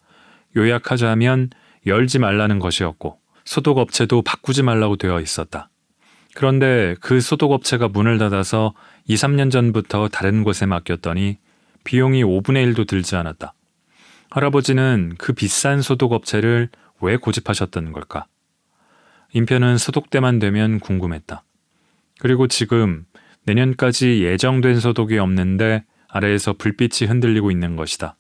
요약하자면 0.57 1.50
열지 1.87 2.18
말라는 2.18 2.59
것이었고 2.59 3.18
소독업체도 3.44 4.22
바꾸지 4.22 4.62
말라고 4.62 4.96
되어 4.96 5.20
있었다. 5.20 5.70
그런데 6.35 6.94
그 7.01 7.20
소독업체가 7.20 7.88
문을 7.88 8.18
닫아서 8.18 8.75
2, 9.07 9.14
3년 9.14 9.51
전부터 9.51 10.09
다른 10.09 10.44
곳에 10.44 10.66
맡겼더니 10.66 11.38
비용이 11.85 12.25
5분의 12.25 12.75
1도 12.75 12.87
들지 12.87 13.16
않았다. 13.16 13.55
할아버지는 14.31 15.14
그 15.18 15.33
비싼 15.33 15.81
소독업체를 15.81 16.68
왜 17.01 17.16
고집하셨던 17.16 17.92
걸까? 17.92 18.27
인편은 19.33 19.79
소독 19.79 20.11
때만 20.11 20.38
되면 20.38 20.81
궁금했다. 20.81 21.44
그리고 22.18 22.49
지금 22.49 23.05
내년까지 23.44 24.22
예정된 24.22 24.81
소독이 24.81 25.18
없는데 25.18 25.85
아래에서 26.09 26.55
불빛이 26.55 27.09
흔들리고 27.09 27.51
있는 27.51 27.77
것이다. 27.77 28.16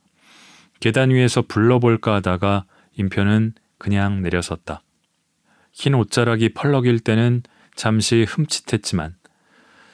계단 0.80 1.10
위에서 1.10 1.42
불러볼까 1.42 2.14
하다가 2.16 2.64
인편은 2.96 3.54
그냥 3.78 4.22
내려섰다. 4.22 4.82
흰 5.72 5.94
옷자락이 5.94 6.54
펄럭일 6.54 7.00
때는 7.00 7.42
잠시 7.74 8.24
흠칫했지만 8.28 9.14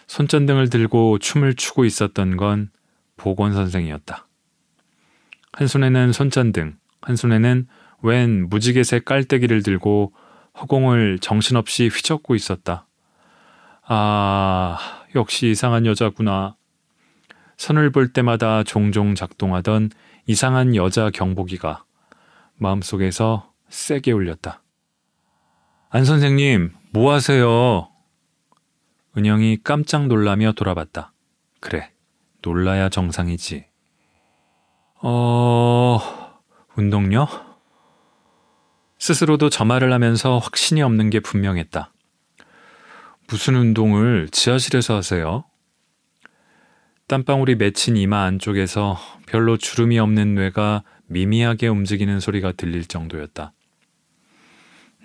손전등을 0.06 0.70
들고 0.70 1.18
춤을 1.18 1.54
추고 1.54 1.84
있었던 1.84 2.36
건 2.36 2.70
보건 3.16 3.52
선생이었다. 3.52 4.26
한 5.52 5.66
손에는 5.66 6.12
손전등, 6.12 6.76
한 7.00 7.16
손에는 7.16 7.66
웬 8.02 8.48
무지개색 8.48 9.04
깔때기를 9.04 9.62
들고 9.62 10.12
허공을 10.60 11.18
정신없이 11.18 11.88
휘젓고 11.88 12.34
있었다. 12.34 12.86
아, 13.84 14.78
역시 15.14 15.50
이상한 15.50 15.86
여자구나. 15.86 16.56
선을 17.56 17.90
볼 17.90 18.12
때마다 18.12 18.64
종종 18.64 19.14
작동하던 19.14 19.90
이상한 20.26 20.74
여자 20.76 21.10
경보기가 21.10 21.84
마음속에서 22.62 23.52
세게 23.68 24.12
울렸다. 24.12 24.62
안 25.90 26.04
선생님, 26.06 26.72
뭐 26.92 27.12
하세요? 27.12 27.90
은영이 29.16 29.58
깜짝 29.62 30.06
놀라며 30.06 30.52
돌아봤다. 30.52 31.12
그래, 31.60 31.92
놀라야 32.40 32.88
정상이지. 32.88 33.66
어, 35.02 36.00
운동요? 36.76 37.26
스스로도 38.98 39.50
저 39.50 39.64
말을 39.64 39.92
하면서 39.92 40.38
확신이 40.38 40.80
없는 40.80 41.10
게 41.10 41.20
분명했다. 41.20 41.92
무슨 43.28 43.56
운동을 43.56 44.28
지하실에서 44.30 44.96
하세요? 44.96 45.44
땀방울이 47.08 47.56
맺힌 47.56 47.96
이마 47.96 48.22
안쪽에서 48.22 48.96
별로 49.26 49.56
주름이 49.56 49.98
없는 49.98 50.34
뇌가 50.34 50.84
미미하게 51.12 51.68
움직이는 51.68 52.20
소리가 52.20 52.52
들릴 52.52 52.86
정도였다. 52.86 53.52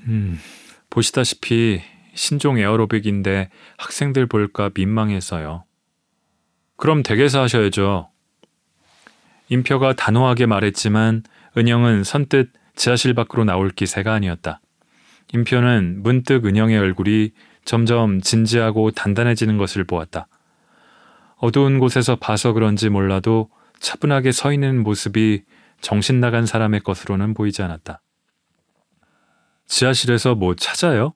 음, 0.08 0.39
보시다시피 0.89 1.82
신종 2.13 2.58
에어로빅인데 2.58 3.50
학생들 3.78 4.28
볼까 4.28 4.70
민망해서요. 4.74 5.63
그럼 6.76 7.04
댁에서 7.04 7.41
하셔야죠. 7.41 8.10
임표가 9.50 9.93
단호하게 9.93 10.46
말했지만 10.46 11.24
은영은 11.58 12.04
선뜻 12.04 12.52
지하실 12.76 13.13
밖으로 13.13 13.43
나올 13.43 13.70
기세가 13.70 14.13
아니었다. 14.13 14.62
임표는 15.34 16.04
문득 16.04 16.46
은영의 16.46 16.78
얼굴이 16.78 17.32
점점 17.65 18.22
진지하고 18.22 18.91
단단해지는 18.91 19.58
것을 19.58 19.84
보았다. 19.84 20.28
어두운 21.38 21.80
곳에서 21.80 22.15
봐서 22.15 22.54
그런지 22.54 22.89
몰라도 22.89 23.50
차분하게 23.80 24.32
서 24.32 24.54
있는 24.54 24.82
모습이 24.82 25.43
정신 25.81 26.19
나간 26.19 26.45
사람의 26.45 26.81
것으로는 26.81 27.33
보이지 27.33 27.61
않았다. 27.61 28.01
지하실에서 29.67 30.35
뭐 30.35 30.55
찾아요? 30.55 31.13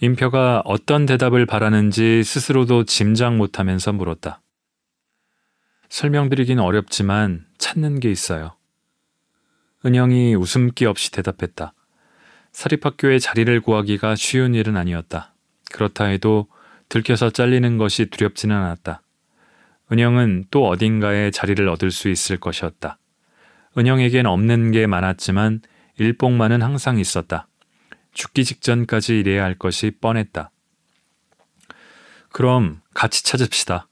임표가 0.00 0.62
어떤 0.64 1.06
대답을 1.06 1.46
바라는지 1.46 2.24
스스로도 2.24 2.84
짐작 2.84 3.36
못하면서 3.36 3.92
물었다. 3.92 4.42
설명드리긴 5.88 6.58
어렵지만 6.58 7.46
찾는 7.58 8.00
게 8.00 8.10
있어요. 8.10 8.56
은영이 9.84 10.34
웃음기 10.34 10.86
없이 10.86 11.12
대답했다. 11.12 11.74
사립학교에 12.52 13.18
자리를 13.18 13.60
구하기가 13.60 14.16
쉬운 14.16 14.54
일은 14.54 14.76
아니었다. 14.76 15.34
그렇다 15.70 16.06
해도 16.06 16.48
들켜서 16.88 17.30
잘리는 17.30 17.78
것이 17.78 18.06
두렵지는 18.06 18.54
않았다. 18.54 19.02
은영은 19.90 20.46
또 20.50 20.66
어딘가에 20.66 21.30
자리를 21.30 21.66
얻을 21.68 21.90
수 21.90 22.08
있을 22.08 22.38
것이었다. 22.38 22.98
은영에겐 23.76 24.26
없는 24.26 24.70
게 24.72 24.86
많았지만 24.86 25.60
일복만은 25.98 26.62
항상 26.62 26.98
있었다. 26.98 27.48
죽기 28.12 28.44
직전까지 28.44 29.20
일해야 29.20 29.44
할 29.44 29.54
것이 29.54 29.90
뻔했다. 30.00 30.50
그럼 32.30 32.80
같이 32.94 33.24
찾읍시다. 33.24 33.88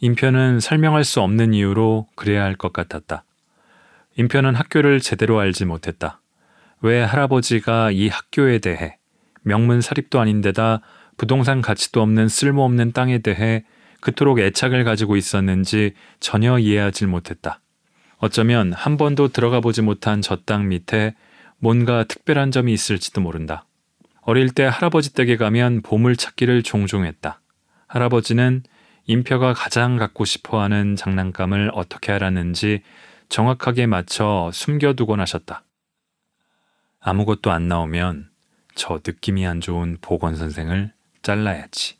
인편은 0.00 0.60
설명할 0.60 1.04
수 1.04 1.20
없는 1.20 1.54
이유로 1.54 2.08
그래야 2.14 2.42
할 2.44 2.56
것 2.56 2.72
같았다. 2.72 3.24
인편은 4.16 4.54
학교를 4.54 5.00
제대로 5.00 5.38
알지 5.38 5.64
못했다. 5.64 6.20
왜 6.80 7.02
할아버지가 7.02 7.90
이 7.90 8.08
학교에 8.08 8.58
대해 8.58 8.98
명문 9.42 9.80
사립도 9.80 10.20
아닌데다 10.20 10.80
부동산 11.16 11.62
가치도 11.62 12.02
없는 12.02 12.28
쓸모없는 12.28 12.92
땅에 12.92 13.18
대해 13.18 13.64
그토록 14.00 14.38
애착을 14.40 14.84
가지고 14.84 15.16
있었는지 15.16 15.94
전혀 16.20 16.58
이해하지 16.58 17.06
못했다. 17.06 17.60
어쩌면 18.24 18.72
한 18.72 18.96
번도 18.96 19.28
들어가 19.28 19.60
보지 19.60 19.82
못한 19.82 20.22
저 20.22 20.36
땅 20.46 20.68
밑에 20.68 21.14
뭔가 21.58 22.04
특별한 22.04 22.52
점이 22.52 22.72
있을지도 22.72 23.20
모른다. 23.20 23.66
어릴 24.22 24.48
때 24.48 24.64
할아버지 24.64 25.12
댁에 25.12 25.36
가면 25.36 25.82
보물 25.82 26.16
찾기를 26.16 26.62
종종 26.62 27.04
했다. 27.04 27.42
할아버지는 27.86 28.62
임표가 29.04 29.52
가장 29.52 29.98
갖고 29.98 30.24
싶어 30.24 30.62
하는 30.62 30.96
장난감을 30.96 31.72
어떻게 31.74 32.12
알았는지 32.12 32.80
정확하게 33.28 33.84
맞춰 33.84 34.50
숨겨두곤 34.54 35.20
하셨다. 35.20 35.62
아무것도 37.00 37.52
안 37.52 37.68
나오면 37.68 38.30
저 38.74 39.00
느낌이 39.06 39.46
안 39.46 39.60
좋은 39.60 39.98
보건 40.00 40.34
선생을 40.34 40.94
잘라야지. 41.20 41.98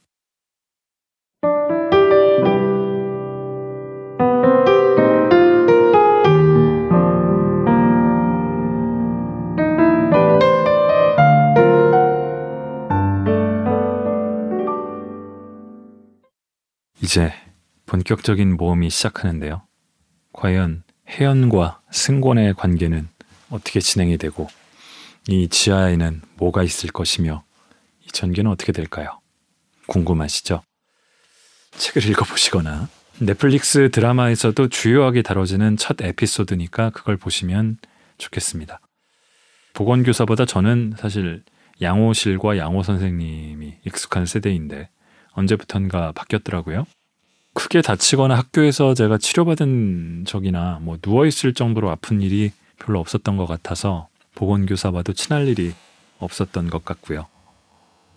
이제 17.05 17.35
본격적인 17.85 18.57
모험이 18.57 18.89
시작하는데요. 18.89 19.63
과연 20.33 20.85
혜연과 21.07 21.83
승권의 21.91 22.55
관계는 22.55 23.09
어떻게 23.51 23.81
진행이 23.81 24.17
되고 24.17 24.49
이 25.29 25.49
지하에는 25.49 26.23
뭐가 26.39 26.63
있을 26.63 26.91
것이며 26.91 27.45
이 28.07 28.07
전개는 28.07 28.51
어떻게 28.51 28.73
될까요? 28.73 29.21
궁금하시죠? 29.87 30.63
책을 31.73 32.09
읽어보시거나 32.09 32.89
넷플릭스 33.19 33.91
드라마에서도 33.91 34.71
주요하게 34.71 35.21
다뤄지는 35.21 35.77
첫 35.77 36.01
에피소드니까 36.01 36.89
그걸 36.89 37.19
보시면 37.19 37.77
좋겠습니다. 38.17 38.81
보건교사보다 39.75 40.47
저는 40.47 40.95
사실 40.97 41.45
양호실과 41.83 42.57
양호 42.57 42.83
선생님이 42.83 43.75
익숙한 43.85 44.25
세대인데 44.25 44.89
언제부턴가 45.35 46.13
바뀌었더라고요. 46.13 46.87
크게 47.55 47.83
다치거나 47.83 48.37
학교에서 48.37 48.95
제가 48.95 49.19
치료받은 49.19 50.25
적이나 50.27 50.81
뭐 50.83 50.99
누워있을 51.05 51.55
정도로 51.55 51.91
아픈 51.91 52.21
일이 52.21 52.53
별로 52.79 53.01
없었던 53.01 53.37
것 53.37 53.47
같아서 53.47 54.09
보건교사와도 54.35 55.13
친할 55.13 55.49
일이 55.49 55.73
없었던 56.19 56.69
것 56.69 56.85
같고요. 56.85 57.27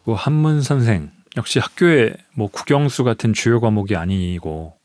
그 0.03 0.13
한문 0.13 0.61
선생 0.61 1.11
역시 1.37 1.59
학교에 1.59 2.15
뭐 2.33 2.47
국영수 2.47 3.03
같은 3.03 3.33
주요 3.33 3.59
과목이 3.59 3.95
아니고 3.95 4.75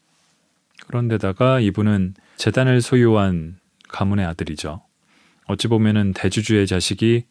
그런데다가 0.86 1.60
이분은 1.60 2.14
재단을 2.36 2.82
소유한 2.82 3.58
가문의 3.88 4.26
아들이죠. 4.26 4.82
어찌 5.46 5.68
보면은 5.68 6.12
대주주의 6.12 6.66
자식이 6.66 7.24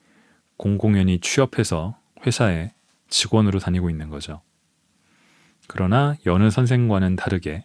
공공연히 0.58 1.20
취업해서 1.20 1.98
회사에 2.26 2.72
직원으로 3.10 3.60
다니고 3.60 3.90
있는 3.90 4.10
거죠. 4.10 4.42
그러나 5.74 6.18
여느 6.26 6.50
선생과는 6.50 7.16
다르게 7.16 7.64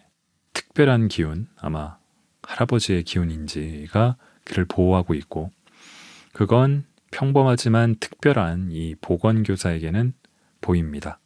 특별한 0.53 1.09
기운, 1.09 1.49
아마 1.59 1.97
할아버지의 2.41 3.03
기운인지가 3.03 4.15
그를 4.45 4.63
보호하고 4.63 5.13
있고, 5.13 5.51
그건 6.31 6.85
평범하지만 7.11 7.97
특별한 7.99 8.69
이 8.71 8.95
보건교사에게는 9.01 10.13
보입니다. 10.61 11.19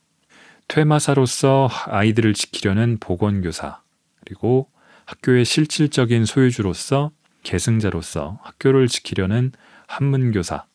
퇴마사로서 0.67 1.70
아이들을 1.86 2.34
지키려는 2.34 2.98
보건교사, 3.00 3.84
그리고 4.26 4.67
학교의 5.06 5.46
실질적인 5.46 6.26
소유주로서 6.26 7.12
계승자로서 7.44 8.39
학교를 8.41 8.88
지키려는 8.88 9.52
한문교사, 9.86 10.65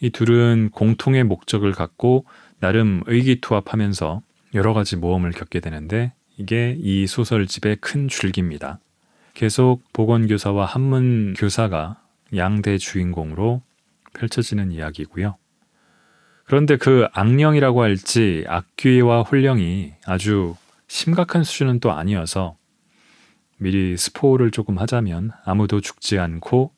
이 0.00 0.10
둘은 0.10 0.70
공통의 0.70 1.24
목적을 1.24 1.72
갖고 1.72 2.24
나름 2.60 3.02
의기투합하면서 3.06 4.22
여러 4.54 4.74
가지 4.74 4.96
모험을 4.96 5.30
겪게 5.30 5.60
되는데 5.60 6.12
이게 6.36 6.76
이 6.78 7.06
소설집의 7.06 7.76
큰 7.76 8.08
줄기입니다. 8.08 8.80
계속 9.34 9.82
보건교사와 9.92 10.66
한문교사가 10.66 12.02
양대 12.36 12.78
주인공으로 12.78 13.62
펼쳐지는 14.14 14.72
이야기고요. 14.72 15.36
그런데 16.44 16.76
그 16.76 17.06
악령이라고 17.12 17.82
할지 17.82 18.44
악귀와 18.48 19.22
혼령이 19.22 19.92
아주 20.04 20.56
심각한 20.88 21.44
수준은 21.44 21.78
또 21.78 21.92
아니어서 21.92 22.56
미리 23.58 23.96
스포를 23.96 24.50
조금 24.50 24.78
하자면 24.78 25.30
아무도 25.44 25.80
죽지 25.80 26.18
않고 26.18 26.72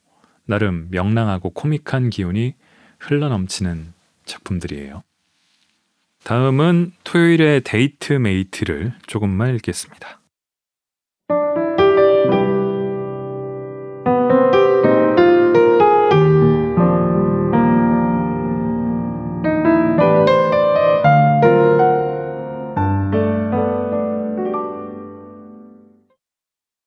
나름 0.45 0.89
명랑하고 0.91 1.49
코믹한 1.51 2.11
기운이 2.11 2.53
흘러넘치는 2.99 3.93
작품들이에요. 4.25 5.03
다음은 6.23 6.93
토요일의 7.03 7.61
데이트 7.61 8.13
메이트를 8.13 8.93
조금만 9.07 9.55
읽겠습니다. 9.55 10.21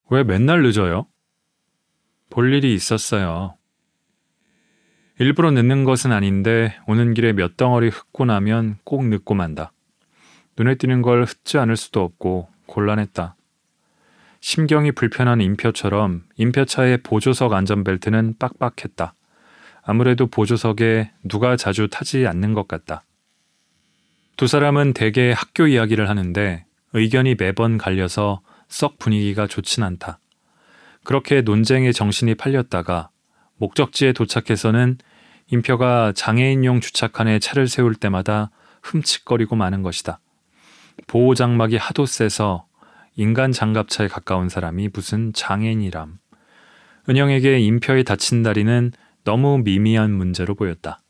왜 0.09 0.25
맨날 0.25 0.63
늦어요? 0.63 1.07
볼 2.31 2.55
일이 2.55 2.73
있었어요. 2.75 3.59
일부러 5.19 5.51
늦는 5.51 5.85
것은 5.85 6.13
아닌데 6.13 6.77
오는 6.87 7.15
길에 7.15 7.33
몇 7.33 7.57
덩어리 7.57 7.89
흙고 7.89 8.27
나면 8.27 8.77
꼭 8.85 9.07
늦고 9.07 9.35
만다. 9.35 9.73
눈에 10.59 10.75
띄는 10.75 11.01
걸 11.01 11.25
흩지 11.25 11.57
않을 11.57 11.77
수도 11.77 12.03
없고 12.03 12.49
곤란했다. 12.67 13.35
심경이 14.41 14.93
불편한 14.93 15.41
임표처럼 15.41 16.25
임표차의 16.37 16.99
보조석 16.99 17.55
안전벨트는 17.55 18.35
빡빡했다. 18.39 19.15
아무래도 19.83 20.27
보조석에 20.27 21.13
누가 21.25 21.57
자주 21.57 21.89
타지 21.89 22.27
않는 22.27 22.53
것 22.53 22.69
같다. 22.69 23.03
두 24.37 24.47
사람은 24.47 24.93
대개 24.93 25.33
학교 25.35 25.67
이야기를 25.67 26.11
하는데 26.11 26.67
의견이 26.93 27.37
매번 27.37 27.79
갈려서 27.79 28.43
썩 28.69 28.99
분위기가 28.99 29.47
좋진 29.47 29.83
않다. 29.83 30.19
그렇게 31.05 31.41
논쟁에 31.41 31.93
정신이 31.93 32.35
팔렸다가 32.35 33.09
목적지에 33.59 34.13
도착해서는 34.13 34.99
임표가 35.49 36.13
장애인용 36.15 36.81
주차칸에 36.81 37.39
차를 37.39 37.69
세울 37.69 37.95
때마다 37.95 38.51
흠칫거리고 38.83 39.57
마는 39.57 39.83
것이다. 39.83 40.21
보호 41.07 41.35
장막이 41.35 41.77
하도 41.77 42.07
세서 42.07 42.67
인간 43.15 43.53
장갑차에 43.53 44.09
가까운 44.09 44.49
사람이 44.49 44.91
무슨 44.93 45.33
장애인이람. 45.33 46.19
은영에게 47.09 47.61
임표에 47.61 48.03
다친 48.03 48.43
다리는 48.43 48.93
너무 49.25 49.59
미미한 49.59 50.13
문제로 50.13 50.55
보였다. 50.55 51.01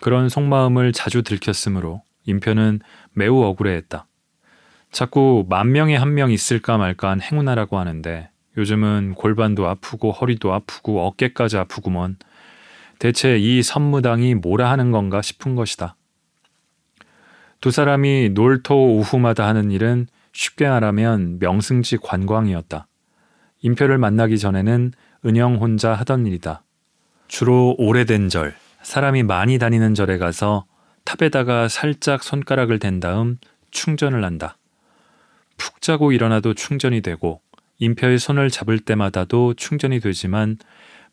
그런 0.00 0.28
속마음을 0.28 0.92
자주 0.92 1.22
들켰으므로 1.22 2.02
임표는 2.24 2.80
매우 3.12 3.42
억울해했다. 3.42 4.06
자꾸 4.92 5.44
만 5.48 5.72
명에 5.72 5.96
한 5.96 6.14
명 6.14 6.30
있을까 6.30 6.78
말까 6.78 7.10
한 7.10 7.20
행운아라고 7.20 7.78
하는데 7.78 8.30
요즘은 8.58 9.14
골반도 9.14 9.68
아프고 9.68 10.10
허리도 10.10 10.52
아프고 10.52 11.06
어깨까지 11.06 11.56
아프구먼. 11.58 12.16
대체 12.98 13.38
이 13.38 13.62
선무당이 13.62 14.34
뭐라 14.34 14.70
하는 14.70 14.90
건가 14.90 15.22
싶은 15.22 15.54
것이다. 15.54 15.94
두 17.60 17.70
사람이 17.70 18.30
놀토 18.34 18.96
오후마다 18.96 19.46
하는 19.46 19.70
일은 19.70 20.08
쉽게 20.32 20.68
말하면 20.68 21.38
명승지 21.38 21.98
관광이었다. 21.98 22.88
임표를 23.62 23.98
만나기 23.98 24.38
전에는 24.38 24.92
은영 25.24 25.56
혼자 25.56 25.94
하던 25.94 26.26
일이다. 26.26 26.64
주로 27.28 27.76
오래된 27.78 28.28
절, 28.28 28.54
사람이 28.82 29.22
많이 29.22 29.58
다니는 29.58 29.94
절에 29.94 30.18
가서 30.18 30.66
탑에다가 31.04 31.68
살짝 31.68 32.22
손가락을 32.22 32.78
댄 32.80 33.00
다음 33.00 33.38
충전을 33.70 34.24
한다. 34.24 34.56
푹 35.56 35.80
자고 35.80 36.12
일어나도 36.12 36.54
충전이 36.54 37.00
되고 37.02 37.40
임표의 37.78 38.18
손을 38.18 38.50
잡을 38.50 38.78
때마다도 38.78 39.54
충전이 39.54 40.00
되지만 40.00 40.56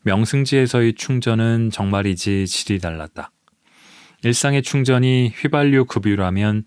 명승지에서의 0.04 0.94
충전은 0.96 1.70
정말이지 1.72 2.48
질이 2.48 2.80
달랐다. 2.80 3.32
일상의 4.24 4.64
충전이 4.64 5.34
휘발유 5.36 5.86
급유라면 5.86 6.64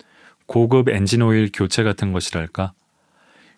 고급 0.47 0.89
엔진오일 0.89 1.51
교체 1.53 1.83
같은 1.83 2.13
것이랄까? 2.13 2.73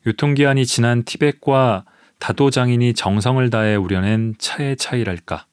유통기한이 0.07 0.64
지난 0.64 1.05
티백과 1.05 1.84
다도장인이 2.18 2.95
정성을 2.95 3.49
다해 3.51 3.76
우려낸 3.76 4.34
차의 4.38 4.76
차이랄까? 4.76 5.47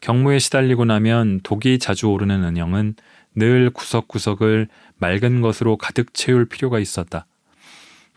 경무에 0.00 0.38
시달리고 0.38 0.84
나면 0.84 1.40
독이 1.42 1.78
자주 1.78 2.06
오르는 2.06 2.42
은영은 2.44 2.94
늘 3.34 3.70
구석구석을 3.70 4.68
맑은 4.98 5.40
것으로 5.40 5.76
가득 5.76 6.14
채울 6.14 6.46
필요가 6.46 6.78
있었다. 6.78 7.26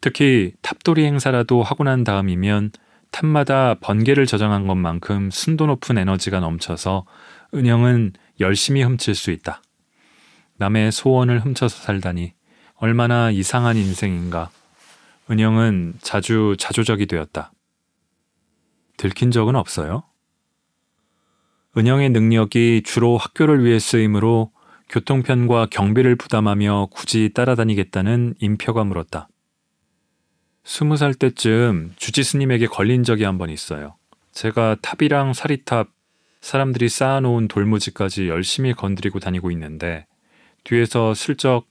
특히 0.04 0.52
탑돌이 0.62 1.06
행사라도 1.06 1.64
하고 1.64 1.86
난 1.86 2.04
다음이면 2.04 2.72
탑마다 3.12 3.76
번개를 3.76 4.26
저장한 4.26 4.68
것만큼 4.68 5.32
순도 5.32 5.66
높은 5.66 5.98
에너지가 5.98 6.42
넘쳐서 6.42 7.06
은영은 7.54 8.12
열심히 8.42 8.84
훔칠 8.84 9.16
수 9.16 9.32
있다. 9.32 9.62
남의 10.58 10.92
소원을 10.92 11.40
훔쳐서 11.40 11.84
살다니 11.84 12.34
얼마나 12.76 13.32
이상한 13.32 13.78
인생인가. 13.78 14.50
은영은 15.32 15.94
자주 16.02 16.58
자조적이 16.60 17.06
되었다. 17.06 17.54
들킨 18.98 19.32
적은 19.32 19.56
없어요? 19.56 20.04
은영의 21.78 22.10
능력이 22.10 22.84
주로 22.84 23.16
학교를 23.16 23.64
위해 23.64 23.80
쓰이므로 23.80 24.52
교통편과 24.90 25.68
경비를 25.72 26.18
부담하며 26.18 26.90
굳이 26.92 27.32
따라다니겠다는 27.34 28.34
임표가 28.42 28.84
물었다. 28.84 29.30
스무 30.64 30.98
살 30.98 31.14
때쯤 31.14 31.94
주지 31.98 32.24
스님에게 32.24 32.68
걸린 32.68 33.04
적이 33.04 33.26
한 33.26 33.38
번 33.38 33.50
있어요. 33.50 33.96
제가 34.32 34.78
탑이랑 34.82 35.34
사리탑, 35.34 35.90
사람들이 36.42 36.90
쌓아놓은 36.90 37.48
돌무지까지 37.48 38.28
열심히 38.28 38.74
건드리고 38.74 39.20
다니고 39.20 39.52
있는데 39.52 40.08
뒤에서 40.64 41.14
슬쩍 41.14 41.68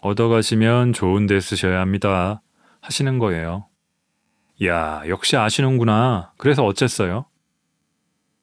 얻어가시면 0.00 0.92
좋은 0.92 1.26
데 1.26 1.40
쓰셔야 1.40 1.80
합니다. 1.80 2.40
하시는 2.80 3.18
거예요. 3.18 3.66
야, 4.64 5.02
역시 5.08 5.36
아시는구나. 5.36 6.32
그래서 6.36 6.64
어쨌어요? 6.64 7.26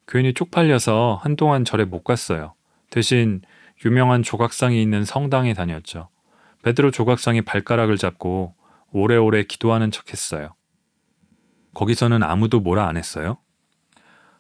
괜히 0.08 0.34
쪽팔려서 0.34 1.20
한동안 1.22 1.64
절에 1.64 1.86
못 1.86 2.04
갔어요. 2.04 2.54
대신 2.90 3.42
유명한 3.86 4.24
조각상이 4.24 4.82
있는 4.82 5.06
성당에 5.06 5.54
다녔죠. 5.54 6.10
베드로 6.64 6.92
조각상이 6.92 7.42
발가락을 7.42 7.98
잡고 7.98 8.54
오래오래 8.92 9.44
기도하는 9.44 9.92
척 9.92 10.12
했어요. 10.12 10.56
거기서는 11.74 12.24
아무도 12.24 12.60
뭐라 12.60 12.88
안 12.88 12.98
했어요? 12.98 13.38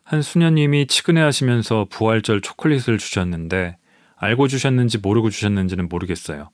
한 0.03 0.21
수녀님이 0.21 0.87
치근해 0.87 1.21
하시면서 1.21 1.87
부활절 1.89 2.41
초콜릿을 2.41 2.97
주셨는데 2.97 3.77
알고 4.17 4.47
주셨는지 4.47 4.97
모르고 4.97 5.29
주셨는지는 5.29 5.87
모르겠어요. 5.89 6.51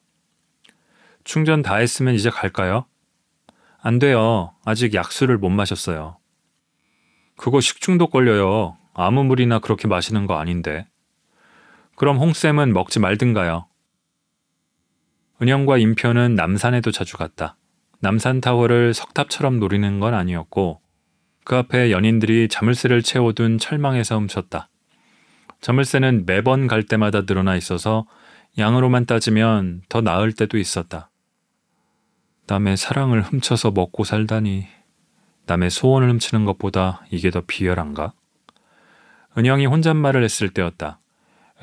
충전 1.23 1.61
다 1.61 1.75
했으면 1.75 2.13
이제 2.13 2.29
갈까요? 2.29 2.85
안 3.79 3.99
돼요. 3.99 4.53
아직 4.63 4.93
약수를 4.93 5.37
못 5.37 5.49
마셨어요. 5.49 6.17
그거 7.35 7.59
식중독 7.59 8.11
걸려요. 8.11 8.77
아무 8.93 9.23
물이나 9.23 9.59
그렇게 9.59 9.87
마시는 9.87 10.25
거 10.27 10.37
아닌데. 10.37 10.87
그럼 11.95 12.17
홍쌤은 12.17 12.73
먹지 12.73 12.99
말든가요. 12.99 13.67
은영과 15.41 15.77
임표는 15.77 16.35
남산에도 16.35 16.91
자주 16.91 17.17
갔다. 17.17 17.57
남산타워를 17.99 18.93
석탑처럼 18.93 19.59
노리는 19.59 19.99
건 19.99 20.13
아니었고 20.13 20.81
그 21.43 21.55
앞에 21.55 21.91
연인들이 21.91 22.47
자물쇠를 22.49 23.01
채워둔 23.01 23.57
철망에서 23.57 24.17
훔쳤다. 24.17 24.69
자물쇠는 25.61 26.25
매번 26.25 26.67
갈 26.67 26.83
때마다 26.83 27.21
늘어나 27.21 27.55
있어서 27.55 28.05
양으로만 28.57 29.05
따지면 29.05 29.81
더 29.89 30.01
나을 30.01 30.33
때도 30.33 30.57
있었다. 30.57 31.09
남의 32.47 32.77
사랑을 32.77 33.21
훔쳐서 33.21 33.71
먹고 33.71 34.03
살다니 34.03 34.67
남의 35.47 35.69
소원을 35.69 36.09
훔치는 36.11 36.45
것보다 36.45 37.05
이게 37.11 37.31
더 37.31 37.41
비열한가? 37.45 38.13
은영이 39.37 39.65
혼잣말을 39.65 40.23
했을 40.23 40.49
때였다. 40.49 40.99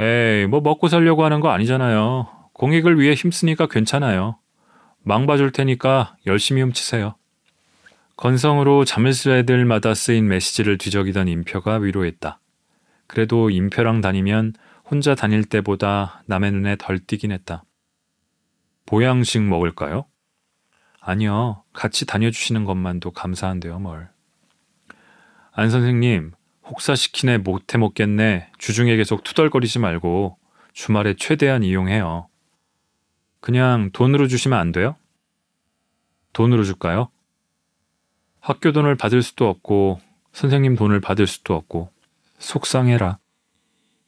에이, 0.01 0.47
뭐 0.47 0.61
먹고 0.61 0.89
살려고 0.89 1.25
하는 1.25 1.41
거 1.41 1.51
아니잖아요. 1.51 2.27
공익을 2.53 2.99
위해 2.99 3.15
힘쓰니까 3.15 3.67
괜찮아요. 3.67 4.39
망 5.07 5.27
봐줄 5.27 5.53
테니까 5.53 6.17
열심히 6.27 6.63
훔치세요. 6.63 7.15
건성으로 8.17 8.87
자물쇠들마다 8.87 9.93
쓰인 9.93 10.29
메시지를 10.29 10.79
뒤적이던 10.79 11.29
임표가 11.29 11.77
위로했다. 11.77 12.41
그래도 13.07 13.51
임표랑 13.51 14.01
다니면 14.01 14.55
혼자 14.89 15.15
다닐 15.15 15.45
때보다 15.45 16.23
남의 16.27 16.53
눈에 16.53 16.77
덜 16.79 16.99
띄긴 16.99 17.33
했다. 17.33 17.65
보양식 18.87 19.43
먹을까요? 19.43 20.07
아니요. 21.01 21.65
같이 21.75 22.07
다녀주시는 22.07 22.65
것만도 22.65 23.11
감사한데요, 23.11 23.79
뭘. 23.81 24.09
안 25.53 25.69
선생님, 25.69 26.33
혹사시키네 26.67 27.39
못해 27.39 27.77
먹겠네. 27.77 28.51
주중에 28.57 28.97
계속 28.97 29.23
투덜거리지 29.23 29.81
말고 29.81 30.39
주말에 30.73 31.15
최대한 31.19 31.63
이용해요. 31.63 32.29
그냥 33.45 33.91
돈으로 33.93 34.27
주시면 34.27 34.59
안 34.59 34.73
돼요? 34.73 34.97
돈으로 36.33 36.65
줄까요? 36.65 37.11
학교 38.41 38.73
돈을 38.73 38.95
받을 38.95 39.21
수도 39.21 39.51
없고 39.51 40.01
선생님 40.33 40.77
돈을 40.77 41.03
받을 41.03 41.27
수도 41.27 41.55
없고 41.55 41.91
속상해라. 42.39 43.19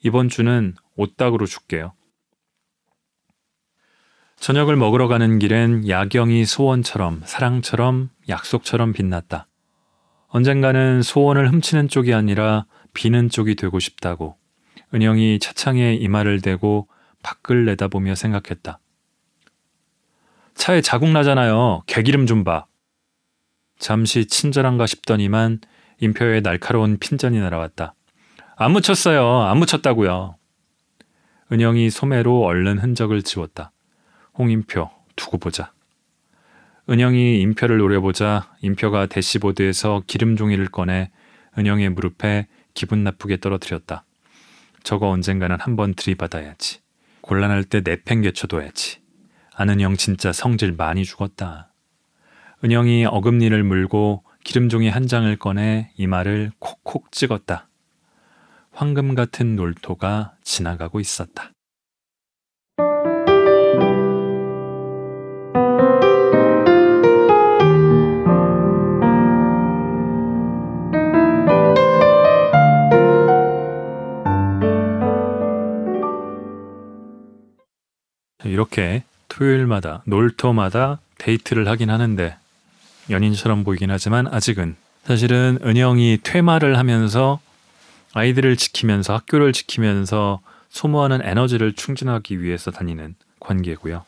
이번 0.02 0.30
주는 0.30 0.74
옷닭으로 0.94 1.44
줄게요. 1.44 1.92
저녁을 4.36 4.74
먹으러 4.74 5.06
가는 5.06 5.38
길엔 5.38 5.86
야경이 5.86 6.46
소원처럼 6.46 7.20
사랑처럼 7.26 8.08
약속처럼 8.30 8.94
빛났다. 8.94 9.48
언젠가는 10.28 11.02
소원을 11.02 11.50
훔치는 11.52 11.88
쪽이 11.88 12.14
아니라 12.14 12.64
비는 12.94 13.28
쪽이 13.28 13.54
되고 13.56 13.78
싶다고 13.80 14.38
은영이 14.94 15.40
차창에 15.40 15.92
이마를 15.92 16.40
대고 16.40 16.88
밖을 17.22 17.66
내다보며 17.66 18.14
생각했다. 18.14 18.80
차에 20.56 20.80
자국 20.80 21.10
나잖아요. 21.10 21.82
개기름 21.86 22.26
좀 22.26 22.42
봐. 22.42 22.66
잠시 23.78 24.26
친절한가 24.26 24.86
싶더니만 24.86 25.60
인표의 26.00 26.42
날카로운 26.42 26.98
핀잔이 26.98 27.38
날아왔다. 27.38 27.94
안 28.56 28.72
묻혔어요. 28.72 29.42
안 29.42 29.58
묻혔다고요. 29.58 30.36
은영이 31.52 31.90
소매로 31.90 32.42
얼른 32.42 32.78
흔적을 32.78 33.22
지웠다. 33.22 33.70
홍인표 34.38 34.90
두고 35.14 35.38
보자. 35.38 35.72
은영이 36.88 37.40
인표를 37.40 37.78
노려보자 37.78 38.50
인표가 38.62 39.06
대시보드에서 39.06 40.02
기름 40.06 40.36
종이를 40.36 40.66
꺼내 40.68 41.10
은영의 41.58 41.90
무릎에 41.90 42.46
기분 42.74 43.04
나쁘게 43.04 43.38
떨어뜨렸다. 43.38 44.04
저거 44.82 45.08
언젠가는 45.08 45.58
한번 45.60 45.94
들이받아야지. 45.94 46.80
곤란할 47.20 47.64
때 47.64 47.80
내팽개쳐둬야지. 47.84 49.05
아는영 49.58 49.96
진짜 49.96 50.34
성질 50.34 50.72
많이 50.72 51.02
죽었다. 51.06 51.72
은영이 52.62 53.06
어금니를 53.06 53.64
물고 53.64 54.22
기름종이 54.44 54.90
한 54.90 55.06
장을 55.06 55.34
꺼내 55.38 55.90
이마를 55.96 56.52
콕콕 56.58 57.10
찍었다. 57.10 57.66
황금 58.72 59.14
같은 59.14 59.56
놀토가 59.56 60.34
지나가고 60.42 61.00
있었다. 61.00 61.52
이렇게 78.44 79.02
토요일마다 79.28 80.02
놀토마다 80.04 81.00
데이트를 81.18 81.68
하긴 81.68 81.90
하는데 81.90 82.36
연인처럼 83.10 83.64
보이긴 83.64 83.90
하지만 83.90 84.26
아직은 84.26 84.76
사실은 85.04 85.58
은영이 85.62 86.18
퇴마를 86.22 86.78
하면서 86.78 87.40
아이들을 88.12 88.56
지키면서 88.56 89.14
학교를 89.14 89.52
지키면서 89.52 90.40
소모하는 90.70 91.20
에너지를 91.22 91.74
충전하기 91.74 92.42
위해서 92.42 92.70
다니는 92.70 93.14
관계고요. 93.40 94.04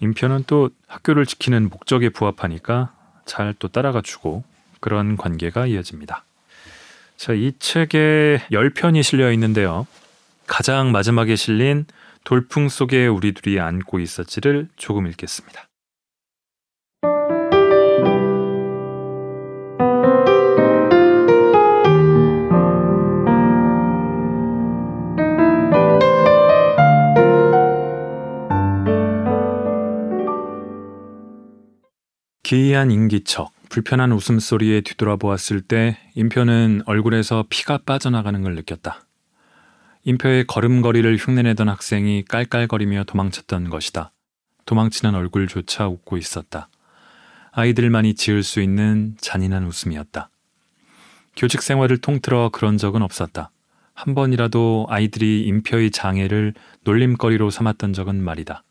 임표는 0.00 0.44
또 0.46 0.70
학교를 0.88 1.26
지키는 1.26 1.70
목적에 1.70 2.08
부합하니까 2.08 2.92
잘 3.24 3.54
또 3.58 3.68
따라가 3.68 4.02
주고 4.02 4.42
그런 4.80 5.16
관계가 5.16 5.66
이어집니다. 5.66 6.24
자, 7.16 7.32
이 7.32 7.52
책에 7.60 8.42
10편이 8.50 9.02
실려 9.04 9.30
있는데요. 9.32 9.86
가장 10.48 10.90
마지막에 10.90 11.36
실린 11.36 11.86
돌풍 12.24 12.68
속에 12.68 13.06
우리 13.06 13.32
둘이 13.32 13.58
안고 13.58 13.98
있었지를 13.98 14.68
조금 14.76 15.06
읽겠습니다. 15.06 15.68
기이한 32.42 32.90
인기척, 32.90 33.50
불편한 33.70 34.12
웃음소리에 34.12 34.82
뒤돌아보았을 34.82 35.62
때 35.62 35.96
임표는 36.14 36.82
얼굴에서 36.84 37.46
피가 37.48 37.78
빠져나가는 37.86 38.42
걸 38.42 38.54
느꼈다. 38.56 39.06
임표의 40.04 40.46
걸음걸이를 40.48 41.16
흉내내던 41.16 41.68
학생이 41.68 42.24
깔깔거리며 42.24 43.04
도망쳤던 43.04 43.70
것이다. 43.70 44.12
도망치는 44.66 45.14
얼굴조차 45.14 45.86
웃고 45.86 46.16
있었다. 46.16 46.68
아이들만이 47.52 48.14
지을 48.14 48.42
수 48.42 48.60
있는 48.60 49.14
잔인한 49.20 49.64
웃음이었다. 49.64 50.28
교직 51.36 51.62
생활을 51.62 51.98
통틀어 51.98 52.50
그런 52.50 52.78
적은 52.78 53.02
없었다. 53.02 53.50
한 53.94 54.14
번이라도 54.14 54.86
아이들이 54.88 55.44
임표의 55.44 55.92
장애를 55.92 56.54
놀림거리로 56.82 57.50
삼았던 57.50 57.92
적은 57.92 58.22
말이다. 58.22 58.64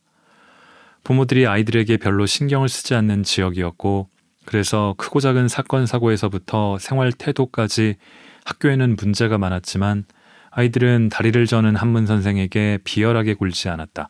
부모들이 1.03 1.47
아이들에게 1.47 1.97
별로 1.97 2.25
신경을 2.25 2.67
쓰지 2.67 2.93
않는 2.95 3.23
지역이었고 3.23 4.09
그래서 4.45 4.95
크고 4.97 5.19
작은 5.19 5.47
사건 5.47 5.85
사고에서부터 5.85 6.77
생활 6.79 7.13
태도까지 7.13 7.95
학교에는 8.43 8.95
문제가 8.97 9.37
많았지만 9.37 10.05
아이들은 10.51 11.09
다리를 11.09 11.45
저는 11.45 11.75
한문 11.75 12.05
선생에게 12.05 12.79
비열하게 12.83 13.35
굴지 13.35 13.69
않았다. 13.69 14.09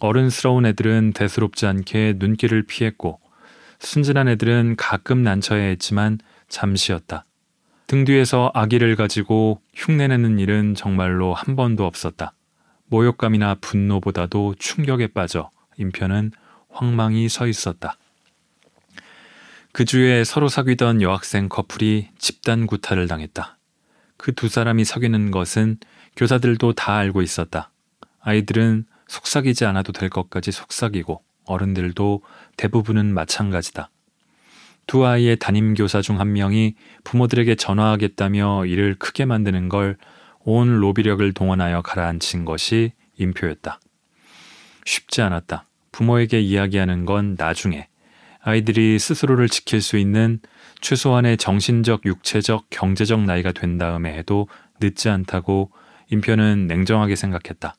어른스러운 0.00 0.66
애들은 0.66 1.12
대수롭지 1.12 1.66
않게 1.66 2.14
눈길을 2.18 2.62
피했고 2.62 3.20
순진한 3.80 4.28
애들은 4.28 4.76
가끔 4.76 5.22
난처해 5.22 5.70
했지만 5.70 6.18
잠시였다. 6.48 7.24
등 7.88 8.04
뒤에서 8.04 8.52
아기를 8.54 8.96
가지고 8.96 9.60
흉내내는 9.74 10.38
일은 10.38 10.74
정말로 10.74 11.34
한 11.34 11.56
번도 11.56 11.84
없었다. 11.84 12.34
모욕감이나 12.86 13.56
분노보다도 13.60 14.54
충격에 14.58 15.08
빠져 15.08 15.50
임편은 15.76 16.32
황망히 16.70 17.28
서 17.28 17.46
있었다. 17.46 17.96
그 19.72 19.84
주에 19.84 20.24
서로 20.24 20.48
사귀던 20.48 21.02
여학생 21.02 21.48
커플이 21.48 22.08
집단 22.18 22.66
구타를 22.66 23.08
당했다. 23.08 23.57
그 24.18 24.32
두 24.32 24.48
사람이 24.48 24.84
사귀는 24.84 25.30
것은 25.30 25.78
교사들도 26.16 26.74
다 26.74 26.96
알고 26.96 27.22
있었다. 27.22 27.70
아이들은 28.20 28.84
속삭이지 29.06 29.64
않아도 29.64 29.92
될 29.92 30.10
것까지 30.10 30.52
속삭이고 30.52 31.22
어른들도 31.46 32.22
대부분은 32.58 33.14
마찬가지다. 33.14 33.90
두 34.86 35.06
아이의 35.06 35.38
담임 35.38 35.74
교사 35.74 36.02
중 36.02 36.18
한 36.20 36.32
명이 36.32 36.74
부모들에게 37.04 37.54
전화하겠다며 37.54 38.66
이를 38.66 38.96
크게 38.98 39.24
만드는 39.24 39.68
걸 39.70 39.96
온 40.50 40.78
로비력을 40.80 41.34
동원하여 41.34 41.82
가라앉힌 41.82 42.46
것이 42.46 42.92
인표였다. 43.18 43.80
쉽지 44.86 45.20
않았다. 45.20 45.66
부모에게 45.92 46.40
이야기하는 46.40 47.04
건 47.04 47.34
나중에 47.38 47.88
아이들이 48.40 48.98
스스로를 48.98 49.50
지킬 49.50 49.82
수 49.82 49.98
있는 49.98 50.40
최소한의 50.80 51.36
정신적, 51.36 52.04
육체적, 52.04 52.66
경제적 52.70 53.20
나이가 53.22 53.52
된 53.52 53.78
다음에 53.78 54.16
해도 54.16 54.48
늦지 54.80 55.08
않다고 55.08 55.70
임표는 56.10 56.66
냉정하게 56.66 57.16
생각했다. 57.16 57.74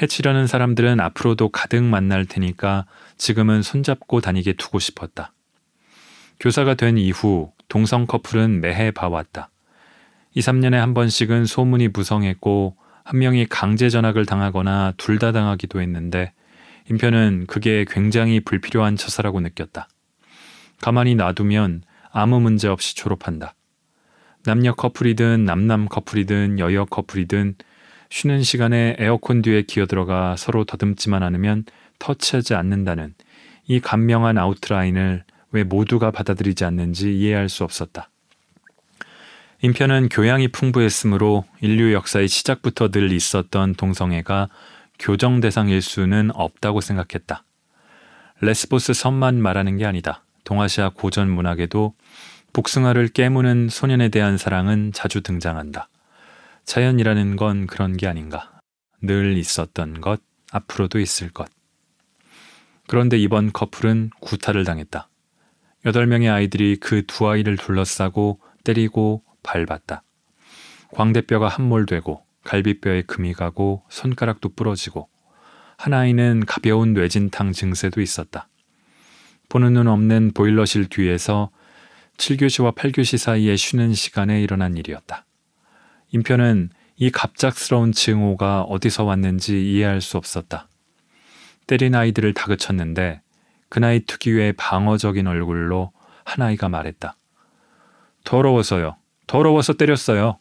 해치려는 0.00 0.46
사람들은 0.46 0.98
앞으로도 0.98 1.50
가득 1.50 1.82
만날 1.84 2.24
테니까 2.24 2.86
지금은 3.18 3.62
손잡고 3.62 4.20
다니게 4.20 4.54
두고 4.54 4.78
싶었다. 4.78 5.32
교사가 6.40 6.74
된 6.74 6.96
이후 6.96 7.52
동성 7.68 8.06
커플은 8.06 8.60
매해 8.60 8.90
봐왔다. 8.90 9.50
2, 10.34 10.40
3년에 10.40 10.76
한 10.76 10.94
번씩은 10.94 11.44
소문이 11.44 11.88
무성했고 11.88 12.76
한 13.04 13.18
명이 13.18 13.46
강제 13.46 13.90
전학을 13.90 14.24
당하거나 14.24 14.94
둘 14.96 15.18
다 15.18 15.32
당하기도 15.32 15.80
했는데 15.80 16.32
임표는 16.88 17.46
그게 17.46 17.84
굉장히 17.88 18.40
불필요한 18.40 18.96
처사라고 18.96 19.40
느꼈다. 19.40 19.88
가만히 20.80 21.14
놔두면 21.14 21.82
아무 22.12 22.40
문제 22.40 22.68
없이 22.68 22.94
졸업한다. 22.96 23.54
남녀 24.44 24.74
커플이든 24.74 25.44
남남 25.44 25.86
커플이든 25.88 26.58
여여 26.58 26.86
커플이든 26.86 27.56
쉬는 28.08 28.42
시간에 28.42 28.96
에어컨 28.98 29.42
뒤에 29.42 29.62
기어들어가 29.62 30.36
서로 30.36 30.64
더듬지만 30.64 31.22
않으면 31.22 31.64
터치하지 31.98 32.54
않는다는 32.54 33.14
이 33.66 33.80
간명한 33.80 34.38
아웃라인을 34.38 35.24
왜 35.52 35.64
모두가 35.64 36.10
받아들이지 36.10 36.64
않는지 36.64 37.16
이해할 37.16 37.48
수 37.48 37.64
없었다. 37.64 38.08
인표는 39.62 40.08
교양이 40.08 40.48
풍부했으므로 40.48 41.44
인류 41.60 41.92
역사의 41.92 42.28
시작부터 42.28 42.88
늘 42.88 43.12
있었던 43.12 43.74
동성애가 43.74 44.48
교정 44.98 45.40
대상일 45.40 45.82
수는 45.82 46.30
없다고 46.34 46.80
생각했다. 46.80 47.44
레스보스 48.40 48.94
섬만 48.94 49.40
말하는 49.40 49.76
게 49.76 49.84
아니다. 49.84 50.24
동아시아 50.50 50.90
고전 50.92 51.30
문학에도 51.30 51.94
복숭아를 52.52 53.06
깨무는 53.06 53.68
소년에 53.68 54.08
대한 54.08 54.36
사랑은 54.36 54.90
자주 54.92 55.20
등장한다. 55.20 55.88
자연이라는 56.64 57.36
건 57.36 57.68
그런 57.68 57.96
게 57.96 58.08
아닌가. 58.08 58.50
늘 59.00 59.38
있었던 59.38 60.00
것, 60.00 60.20
앞으로도 60.50 60.98
있을 60.98 61.30
것. 61.30 61.48
그런데 62.88 63.16
이번 63.16 63.52
커플은 63.52 64.10
구타를 64.20 64.64
당했다. 64.64 65.08
여덟 65.86 66.08
명의 66.08 66.28
아이들이 66.28 66.78
그 66.78 67.06
두 67.06 67.28
아이를 67.28 67.56
둘러싸고 67.56 68.40
때리고 68.64 69.22
밟았다. 69.44 70.02
광대뼈가 70.92 71.46
함몰되고 71.46 72.26
갈비뼈에 72.42 73.02
금이 73.02 73.34
가고 73.34 73.84
손가락도 73.88 74.54
부러지고 74.56 75.08
한 75.78 75.94
아이는 75.94 76.44
가벼운 76.44 76.92
뇌진탕 76.92 77.52
증세도 77.52 78.00
있었다. 78.00 78.49
보는 79.50 79.74
눈 79.74 79.88
없는 79.88 80.30
보일러실 80.32 80.88
뒤에서 80.88 81.50
7교시와 82.16 82.74
8교시 82.74 83.18
사이에 83.18 83.56
쉬는 83.56 83.94
시간에 83.94 84.40
일어난 84.40 84.76
일이었다. 84.76 85.26
인편은 86.12 86.70
이 86.96 87.10
갑작스러운 87.10 87.90
증오가 87.90 88.62
어디서 88.62 89.04
왔는지 89.04 89.72
이해할 89.72 90.00
수 90.00 90.16
없었다. 90.16 90.68
때린 91.66 91.96
아이들을 91.96 92.32
다그쳤는데 92.32 93.22
그 93.68 93.80
나이 93.80 94.00
특유의 94.06 94.52
방어적인 94.52 95.26
얼굴로 95.26 95.90
한 96.24 96.42
아이가 96.42 96.68
말했다. 96.68 97.16
더러워서요. 98.22 98.96
더러워서 99.26 99.72
때렸어요. 99.72 100.38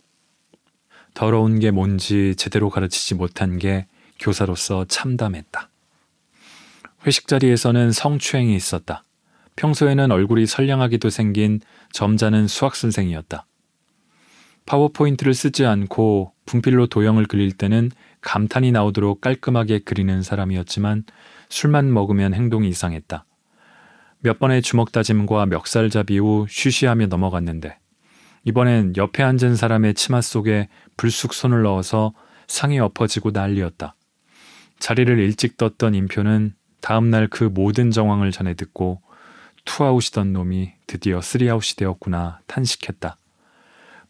더러운 1.16 1.60
게 1.60 1.72
뭔지 1.72 2.36
제대로 2.36 2.70
가르치지 2.70 3.16
못한 3.16 3.58
게 3.58 3.88
교사로서 4.20 4.86
참담했다. 4.86 5.70
회식 7.06 7.28
자리에서는 7.28 7.92
성추행이 7.92 8.56
있었다. 8.56 9.04
평소에는 9.56 10.12
얼굴이 10.12 10.46
선량하기도 10.46 11.10
생긴 11.10 11.60
점잖은 11.92 12.48
수학 12.48 12.76
선생이었다. 12.76 13.46
파워포인트를 14.66 15.34
쓰지 15.34 15.66
않고 15.66 16.34
분필로 16.46 16.88
도형을 16.88 17.26
그릴 17.26 17.52
때는 17.52 17.92
감탄이 18.22 18.72
나오도록 18.72 19.22
깔끔하게 19.22 19.80
그리는 19.80 20.22
사람이었지만 20.22 21.06
술만 21.50 21.92
먹으면 21.92 22.34
행동이 22.34 22.70
이상했다. 22.70 23.26
몇 24.20 24.38
번의 24.38 24.62
주먹 24.62 24.92
다짐과 24.92 25.46
멱살잡이 25.48 26.20
후 26.20 26.46
쉬쉬하며 26.50 27.08
넘어갔는데 27.08 27.78
이번엔 28.44 28.94
옆에 28.98 29.24
앉은 29.24 29.56
사람의 29.56 29.94
치마 29.94 30.22
속에 30.22 30.70
불쑥 30.98 31.34
손을 31.34 31.64
넣어서 31.64 32.14
상이 32.48 32.80
엎어지고 32.80 33.32
난리였다. 33.32 33.96
자리를 34.80 35.20
일찍 35.20 35.58
떴던 35.58 35.96
임표는 35.96 36.54
다음날 36.82 37.28
그 37.28 37.44
모든 37.44 37.92
정황을 37.92 38.32
전해 38.32 38.54
듣고 38.54 39.02
투아웃이던 39.66 40.34
놈이 40.34 40.74
드디어 40.88 41.22
쓰리아웃이 41.22 41.76
되었구나 41.78 42.40
탄식했다. 42.48 43.18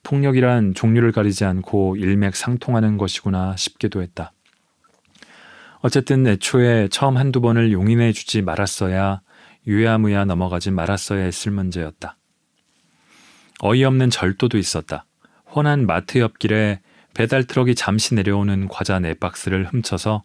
폭력이란 0.04 0.74
종류를 0.74 1.12
가리지 1.12 1.46
않고 1.46 1.98
일맥상통하는 1.98 2.98
것이구나 2.98 3.56
싶기도 3.58 4.02
했다. 4.02 4.32
어쨌든 5.82 6.28
애초에 6.28 6.88
처음 6.90 7.18
한두 7.18 7.42
번을 7.42 7.72
용인해 7.72 8.12
주지 8.12 8.42
말았어야 8.42 9.22
유야무야 9.68 10.26
넘어가지 10.26 10.72
말았어야 10.72 11.24
했을 11.24 11.52
문제였다. 11.52 12.18
어이없는 13.62 14.10
절도도 14.10 14.58
있었다. 14.58 15.06
흔한 15.54 15.86
마트 15.86 16.20
옆길에 16.20 16.82
배달 17.14 17.44
트럭이 17.44 17.76
잠시 17.76 18.16
내려놓은 18.16 18.68
과자 18.68 19.00
네 19.00 19.14
박스를 19.14 19.66
훔쳐서 19.66 20.24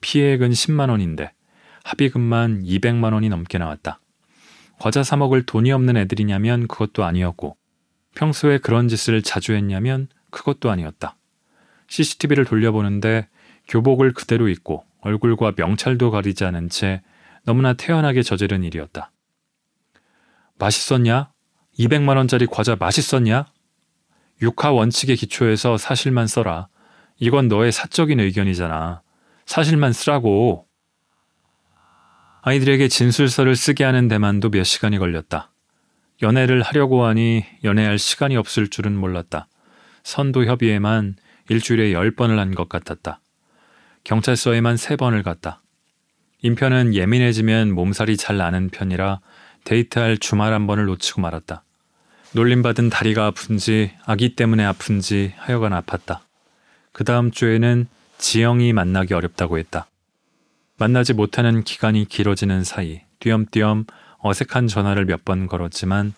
피해액은 0.00 0.50
10만 0.50 0.90
원인데 0.90 1.32
합의금만 1.86 2.64
200만 2.64 3.12
원이 3.12 3.28
넘게 3.28 3.58
나왔다. 3.58 4.00
과자 4.80 5.04
사 5.04 5.16
먹을 5.16 5.46
돈이 5.46 5.70
없는 5.70 5.96
애들이냐면 5.96 6.66
그것도 6.66 7.04
아니었고 7.04 7.56
평소에 8.16 8.58
그런 8.58 8.88
짓을 8.88 9.22
자주 9.22 9.52
했냐면 9.54 10.08
그것도 10.30 10.68
아니었다. 10.68 11.16
CCTV를 11.86 12.44
돌려보는데 12.44 13.28
교복을 13.68 14.14
그대로 14.14 14.48
입고 14.48 14.84
얼굴과 15.00 15.52
명찰도 15.56 16.10
가리지 16.10 16.44
않은 16.44 16.70
채 16.70 17.02
너무나 17.44 17.72
태연하게 17.72 18.22
저지른 18.22 18.64
일이었다. 18.64 19.12
맛있었냐? 20.58 21.30
200만 21.78 22.16
원짜리 22.16 22.46
과자 22.46 22.74
맛있었냐? 22.74 23.46
육하 24.42 24.72
원칙에 24.72 25.14
기초해서 25.14 25.76
사실만 25.78 26.26
써라. 26.26 26.66
이건 27.18 27.46
너의 27.46 27.70
사적인 27.70 28.18
의견이잖아. 28.18 29.02
사실만 29.46 29.92
쓰라고. 29.92 30.66
아이들에게 32.48 32.86
진술서를 32.86 33.56
쓰게 33.56 33.82
하는 33.82 34.06
데만도 34.06 34.50
몇 34.50 34.62
시간이 34.62 34.98
걸렸다. 34.98 35.50
연애를 36.22 36.62
하려고 36.62 37.04
하니 37.04 37.44
연애할 37.64 37.98
시간이 37.98 38.36
없을 38.36 38.68
줄은 38.68 38.96
몰랐다. 38.96 39.48
선도 40.04 40.44
협의에만 40.44 41.16
일주일에 41.48 41.92
열번을 41.92 42.38
한 42.38 42.54
것 42.54 42.68
같았다. 42.68 43.18
경찰서에만 44.04 44.76
세번을 44.76 45.24
갔다. 45.24 45.60
인편은 46.42 46.94
예민해지면 46.94 47.72
몸살이 47.72 48.16
잘 48.16 48.36
나는 48.36 48.70
편이라 48.70 49.18
데이트할 49.64 50.18
주말 50.18 50.52
한 50.52 50.68
번을 50.68 50.84
놓치고 50.84 51.20
말았다. 51.22 51.64
놀림받은 52.30 52.90
다리가 52.90 53.26
아픈지 53.26 53.90
아기 54.04 54.36
때문에 54.36 54.64
아픈지 54.64 55.34
하여간 55.36 55.72
아팠다. 55.72 56.20
그 56.92 57.02
다음 57.02 57.32
주에는 57.32 57.88
지영이 58.18 58.72
만나기 58.72 59.14
어렵다고 59.14 59.58
했다. 59.58 59.88
만나지 60.78 61.14
못하는 61.14 61.62
기간이 61.62 62.04
길어지는 62.06 62.64
사이 62.64 63.02
띄엄띄엄 63.20 63.86
어색한 64.18 64.66
전화를 64.68 65.04
몇 65.06 65.24
번 65.24 65.46
걸었지만 65.46 66.14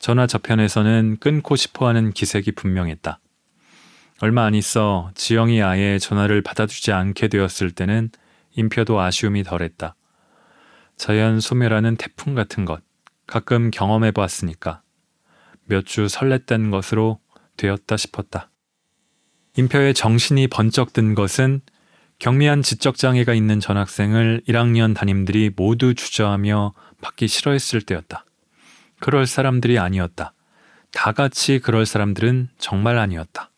전화 0.00 0.26
저편에서는 0.26 1.18
끊고 1.20 1.56
싶어 1.56 1.86
하는 1.88 2.12
기색이 2.12 2.52
분명했다. 2.52 3.20
얼마 4.20 4.44
안 4.44 4.54
있어 4.54 5.10
지영이 5.14 5.62
아예 5.62 5.98
전화를 5.98 6.42
받아주지 6.42 6.92
않게 6.92 7.28
되었을 7.28 7.70
때는 7.70 8.10
임표도 8.56 9.00
아쉬움이 9.00 9.44
덜했다. 9.44 9.94
자연 10.96 11.38
소멸하는 11.40 11.96
태풍 11.96 12.34
같은 12.34 12.64
것 12.64 12.80
가끔 13.26 13.70
경험해 13.70 14.12
보았으니까 14.12 14.82
몇 15.66 15.84
주 15.84 16.06
설렜던 16.06 16.70
것으로 16.70 17.20
되었다 17.56 17.96
싶었다. 17.96 18.50
임표의 19.56 19.92
정신이 19.94 20.48
번쩍 20.48 20.92
든 20.92 21.14
것은 21.14 21.60
경미한 22.18 22.62
지적장애가 22.62 23.32
있는 23.32 23.60
전 23.60 23.76
학생을 23.76 24.42
1학년 24.48 24.92
담임들이 24.92 25.52
모두 25.54 25.94
주저하며 25.94 26.74
받기 27.00 27.28
싫어했을 27.28 27.80
때였다. 27.82 28.24
그럴 28.98 29.24
사람들이 29.26 29.78
아니었다. 29.78 30.32
다 30.90 31.12
같이 31.12 31.60
그럴 31.60 31.86
사람들은 31.86 32.48
정말 32.58 32.98
아니었다. 32.98 33.52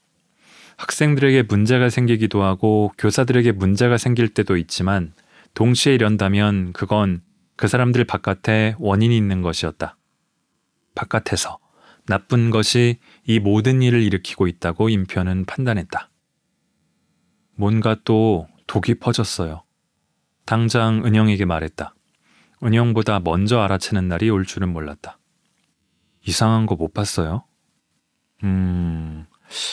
학생들에게 0.76 1.44
문제가 1.44 1.88
생기기도 1.88 2.42
하고 2.42 2.92
교사들에게 2.98 3.52
문제가 3.52 3.96
생길 3.96 4.28
때도 4.28 4.58
있지만 4.58 5.14
동시에 5.54 5.94
이런다면 5.94 6.74
그건 6.74 7.22
그 7.56 7.66
사람들 7.66 8.04
바깥에 8.04 8.74
원인이 8.78 9.16
있는 9.16 9.40
것이었다. 9.40 9.96
바깥에서 10.94 11.58
나쁜 12.06 12.50
것이 12.50 12.98
이 13.24 13.38
모든 13.38 13.80
일을 13.80 14.02
일으키고 14.02 14.46
있다고 14.48 14.90
임표는 14.90 15.46
판단했다. 15.46 16.10
뭔가 17.60 17.94
또 18.04 18.48
독이 18.70 18.94
퍼졌어요. 19.00 19.64
당장 20.46 21.04
은영에게 21.04 21.44
말했다. 21.44 21.92
은영보다 22.62 23.18
먼저 23.18 23.58
알아채는 23.58 24.06
날이 24.06 24.30
올 24.30 24.44
줄은 24.44 24.68
몰랐다. 24.72 25.18
이상한 26.24 26.66
거 26.66 26.76
못 26.76 26.94
봤어요? 26.94 27.42
음, 28.44 29.26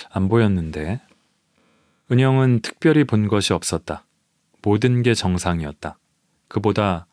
안 0.10 0.28
보였는데. 0.28 1.00
은영은 2.12 2.62
특별히 2.64 3.04
본 3.04 3.28
것이 3.28 3.54
없었다. 3.54 4.04
모든 4.64 5.04
게 5.04 5.14
정상이었다. 5.14 6.00
그보다 6.48 7.06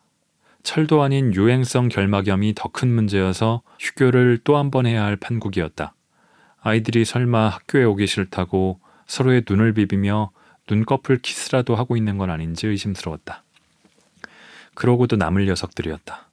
철도 0.63 1.03
아닌 1.03 1.35
유행성 1.35 1.89
결막염이 1.89 2.55
더 2.55 2.69
큰 2.69 2.89
문제여서 2.95 3.61
휴교를 3.79 4.39
또 4.43 4.57
한 4.57 4.71
번 4.71 4.87
해야 4.87 5.03
할 5.03 5.17
판국이었다. 5.17 5.93
아이들이 6.61 7.05
설마 7.05 7.49
학교에 7.49 7.83
오기 7.83 8.07
싫다고 8.07 8.79
서로의 9.05 9.43
눈을 9.47 9.75
비비며 9.75 10.31
눈꺼풀 10.69 11.19
키스라도 11.21 11.75
하고 11.75 11.95
있는 11.97 12.17
건 12.17 12.29
아닌지 12.29 12.67
의심스러웠다. 12.67 13.43
그러고도 14.73 15.15
남을 15.15 15.45
녀석들이었다. 15.45 16.31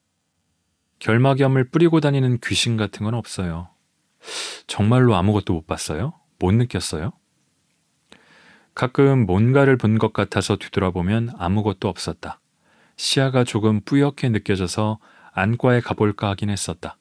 결막염을 0.98 1.70
뿌리고 1.70 2.00
다니는 2.00 2.38
귀신 2.42 2.76
같은 2.76 3.04
건 3.04 3.14
없어요. 3.14 3.68
정말로 4.66 5.16
아무것도 5.16 5.52
못 5.52 5.66
봤어요? 5.66 6.14
못 6.38 6.52
느꼈어요? 6.52 7.12
가끔 8.74 9.26
뭔가를 9.26 9.76
본 9.76 9.98
것 9.98 10.12
같아서 10.12 10.56
뒤돌아보면 10.56 11.32
아무것도 11.36 11.88
없었다. 11.88 12.40
시야가 12.96 13.44
조금 13.44 13.80
뿌옇게 13.80 14.28
느껴져서 14.30 14.98
안과에 15.32 15.80
가볼까 15.80 16.30
하긴 16.30 16.50
했었다. 16.50 16.96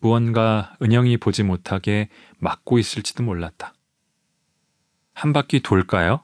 무언가 0.00 0.76
은영이 0.82 1.16
보지 1.18 1.44
못하게 1.44 2.08
막고 2.38 2.78
있을지도 2.78 3.22
몰랐다. 3.22 3.72
한 5.14 5.32
바퀴 5.32 5.60
돌까요? 5.60 6.20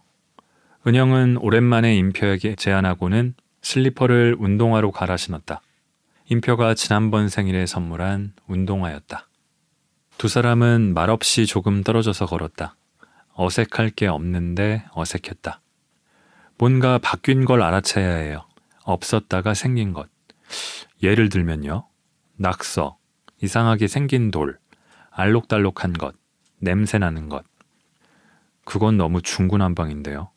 은영은 0.88 1.36
오랜만에 1.42 1.94
임표에게 1.96 2.54
제안하고는 2.54 3.34
슬리퍼를 3.60 4.36
운동화로 4.38 4.90
갈아 4.90 5.18
신었다. 5.18 5.60
임표가 6.30 6.72
지난번 6.72 7.28
생일에 7.28 7.66
선물한 7.66 8.32
운동화였다. 8.46 9.28
두 10.16 10.28
사람은 10.28 10.94
말없이 10.94 11.44
조금 11.44 11.82
떨어져서 11.82 12.24
걸었다. 12.24 12.74
어색할 13.34 13.90
게 13.90 14.06
없는데 14.06 14.86
어색했다. 14.94 15.60
뭔가 16.56 16.96
바뀐 16.96 17.44
걸 17.44 17.60
알아채야 17.60 18.14
해요. 18.14 18.46
없었다가 18.84 19.52
생긴 19.52 19.92
것. 19.92 20.08
예를 21.02 21.28
들면요. 21.28 21.86
낙서, 22.36 22.96
이상하게 23.42 23.88
생긴 23.88 24.30
돌, 24.30 24.58
알록달록한 25.10 25.92
것, 25.92 26.14
냄새 26.60 26.96
나는 26.96 27.28
것. 27.28 27.44
그건 28.64 28.96
너무 28.96 29.20
중구난방인데요. 29.20 30.30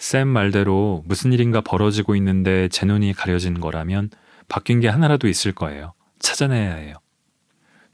쌤 0.00 0.28
말대로 0.28 1.04
무슨 1.04 1.30
일인가 1.30 1.60
벌어지고 1.60 2.16
있는데 2.16 2.68
제 2.68 2.86
눈이 2.86 3.12
가려진 3.12 3.60
거라면 3.60 4.08
바뀐 4.48 4.80
게 4.80 4.88
하나라도 4.88 5.28
있을 5.28 5.52
거예요. 5.52 5.92
찾아내야 6.18 6.74
해요. 6.76 6.94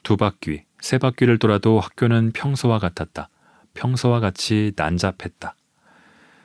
두 0.05 0.17
바퀴, 0.17 0.63
세 0.81 0.99
바퀴를 0.99 1.41
돌아도 1.41 1.81
학교는 1.81 2.31
평소와 2.31 2.79
같았다. 2.79 3.29
평소와 3.75 4.21
같이 4.21 4.73
난잡했다. 4.77 5.57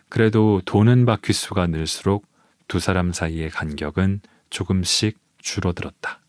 그래도 0.09 0.63
도는 0.65 1.05
바퀴 1.05 1.31
수가 1.31 1.67
늘수록 1.67 2.25
두 2.67 2.79
사람 2.79 3.13
사이의 3.13 3.51
간격은 3.51 4.21
조금씩 4.49 5.19
줄어들었다. 5.37 6.21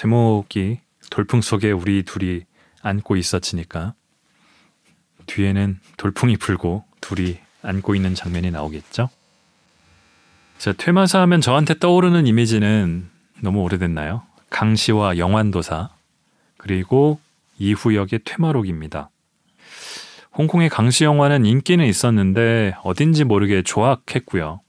제목이 0.00 0.78
돌풍 1.10 1.42
속에 1.42 1.72
우리 1.72 2.04
둘이 2.04 2.44
안고 2.80 3.16
있었지니까 3.16 3.92
뒤에는 5.26 5.78
돌풍이 5.98 6.38
불고 6.38 6.84
둘이 7.02 7.36
안고 7.60 7.94
있는 7.94 8.14
장면이 8.14 8.50
나오겠죠? 8.50 9.10
자, 10.56 10.72
퇴마사 10.72 11.20
하면 11.20 11.42
저한테 11.42 11.78
떠오르는 11.78 12.26
이미지는 12.26 13.10
너무 13.42 13.60
오래됐나요? 13.60 14.22
강시와 14.48 15.18
영환도사 15.18 15.90
그리고 16.56 17.20
이후역의 17.58 18.20
퇴마록입니다. 18.24 19.10
홍콩의 20.32 20.70
강시 20.70 21.04
영화는 21.04 21.44
인기는 21.44 21.84
있었는데 21.84 22.72
어딘지 22.84 23.24
모르게 23.24 23.62
조악했고요. 23.62 24.62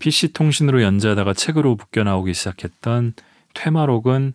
PC 0.00 0.34
통신으로 0.34 0.82
연재하다가 0.82 1.32
책으로 1.32 1.76
묶여 1.76 2.04
나오기 2.04 2.34
시작했던 2.34 3.14
퇴마록은 3.54 4.34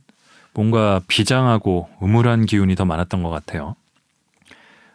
뭔가 0.54 1.02
비장하고 1.08 1.90
음울한 2.02 2.46
기운이 2.46 2.76
더 2.76 2.86
많았던 2.86 3.24
것 3.24 3.30
같아요. 3.30 3.76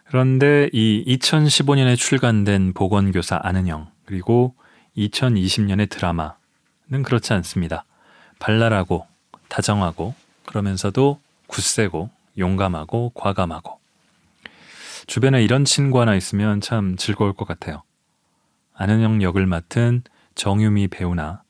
그런데 0.05 0.69
이 0.71 1.03
2015년에 1.07 1.97
출간된 1.97 2.73
보건교사 2.73 3.39
아는형 3.41 3.87
그리고 4.05 4.55
2020년의 4.97 5.89
드라마는 5.89 7.03
그렇지 7.03 7.33
않습니다. 7.33 7.83
발랄하고 8.39 9.05
다정하고 9.49 10.13
그러면서도 10.45 11.19
굳세고 11.47 12.09
용감하고 12.37 13.11
과감하고 13.15 13.79
주변에 15.07 15.43
이런 15.43 15.65
친구 15.65 15.99
하나 15.99 16.15
있으면 16.15 16.61
참 16.61 16.95
즐거울 16.97 17.33
것 17.33 17.47
같아요. 17.47 17.83
안은영 18.75 19.21
역을 19.23 19.45
맡은 19.45 20.03
정유미 20.35 20.89
배우나 20.89 21.41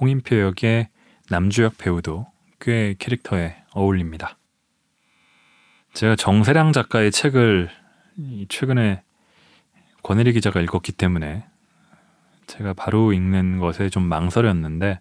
홍인표 0.00 0.40
역의 0.40 0.88
남주혁 1.28 1.78
배우도 1.78 2.26
꽤 2.62 2.94
캐릭터에 2.98 3.56
어울립니다. 3.74 4.38
제가 5.94 6.16
정세량 6.16 6.72
작가의 6.72 7.10
책을 7.10 7.68
최근에 8.48 9.02
권혜리 10.02 10.32
기자가 10.32 10.60
읽었기 10.60 10.92
때문에 10.92 11.44
제가 12.46 12.72
바로 12.72 13.12
읽는 13.12 13.58
것에 13.58 13.88
좀 13.90 14.04
망설였는데 14.04 15.00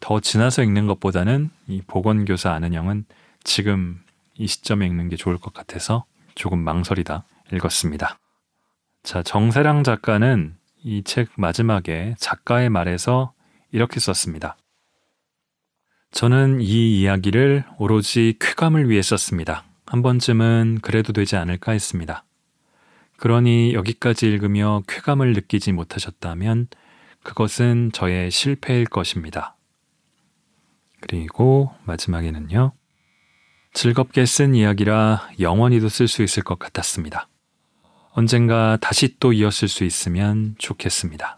더 0.00 0.20
지나서 0.20 0.62
읽는 0.62 0.86
것보다는 0.86 1.50
이 1.68 1.80
보건교사 1.86 2.52
안은영은 2.52 3.06
지금 3.44 4.00
이 4.34 4.46
시점에 4.46 4.86
읽는 4.86 5.08
게 5.08 5.16
좋을 5.16 5.38
것 5.38 5.54
같아서 5.54 6.04
조금 6.34 6.58
망설이다 6.58 7.24
읽었습니다. 7.52 8.18
자, 9.02 9.22
정세랑 9.22 9.84
작가는 9.84 10.56
이 10.82 11.02
책 11.04 11.30
마지막에 11.36 12.14
작가의 12.18 12.68
말에서 12.70 13.32
이렇게 13.72 14.00
썼습니다. 14.00 14.56
저는 16.16 16.62
이 16.62 17.02
이야기를 17.02 17.64
오로지 17.76 18.36
쾌감을 18.40 18.88
위해 18.88 19.02
썼습니다. 19.02 19.64
한 19.84 20.00
번쯤은 20.00 20.78
그래도 20.80 21.12
되지 21.12 21.36
않을까 21.36 21.72
했습니다. 21.72 22.24
그러니 23.18 23.74
여기까지 23.74 24.26
읽으며 24.26 24.80
쾌감을 24.88 25.34
느끼지 25.34 25.72
못하셨다면 25.72 26.68
그것은 27.22 27.90
저의 27.92 28.30
실패일 28.30 28.86
것입니다. 28.86 29.56
그리고 31.00 31.74
마지막에는요. 31.84 32.72
즐겁게 33.74 34.24
쓴 34.24 34.54
이야기라 34.54 35.32
영원히도 35.38 35.90
쓸 35.90 36.08
수 36.08 36.22
있을 36.22 36.42
것 36.42 36.58
같았습니다. 36.58 37.28
언젠가 38.12 38.78
다시 38.80 39.18
또 39.20 39.34
이었을 39.34 39.68
수 39.68 39.84
있으면 39.84 40.54
좋겠습니다. 40.56 41.36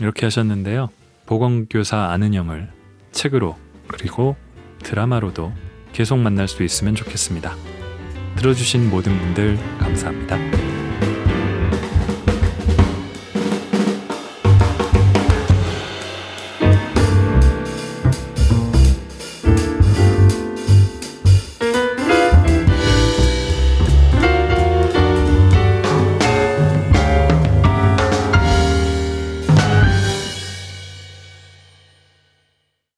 이렇게 0.00 0.26
하셨는데요. 0.26 0.90
보건교사 1.26 2.10
아는영을 2.12 2.78
책으로 3.12 3.56
그리고 3.88 4.36
드라마로도 4.82 5.52
계속 5.92 6.18
만날 6.18 6.48
수 6.48 6.62
있으면 6.62 6.94
좋겠습니다. 6.94 7.54
들어주신 8.36 8.88
모든 8.88 9.18
분들 9.18 9.58
감사합니다. 9.78 10.69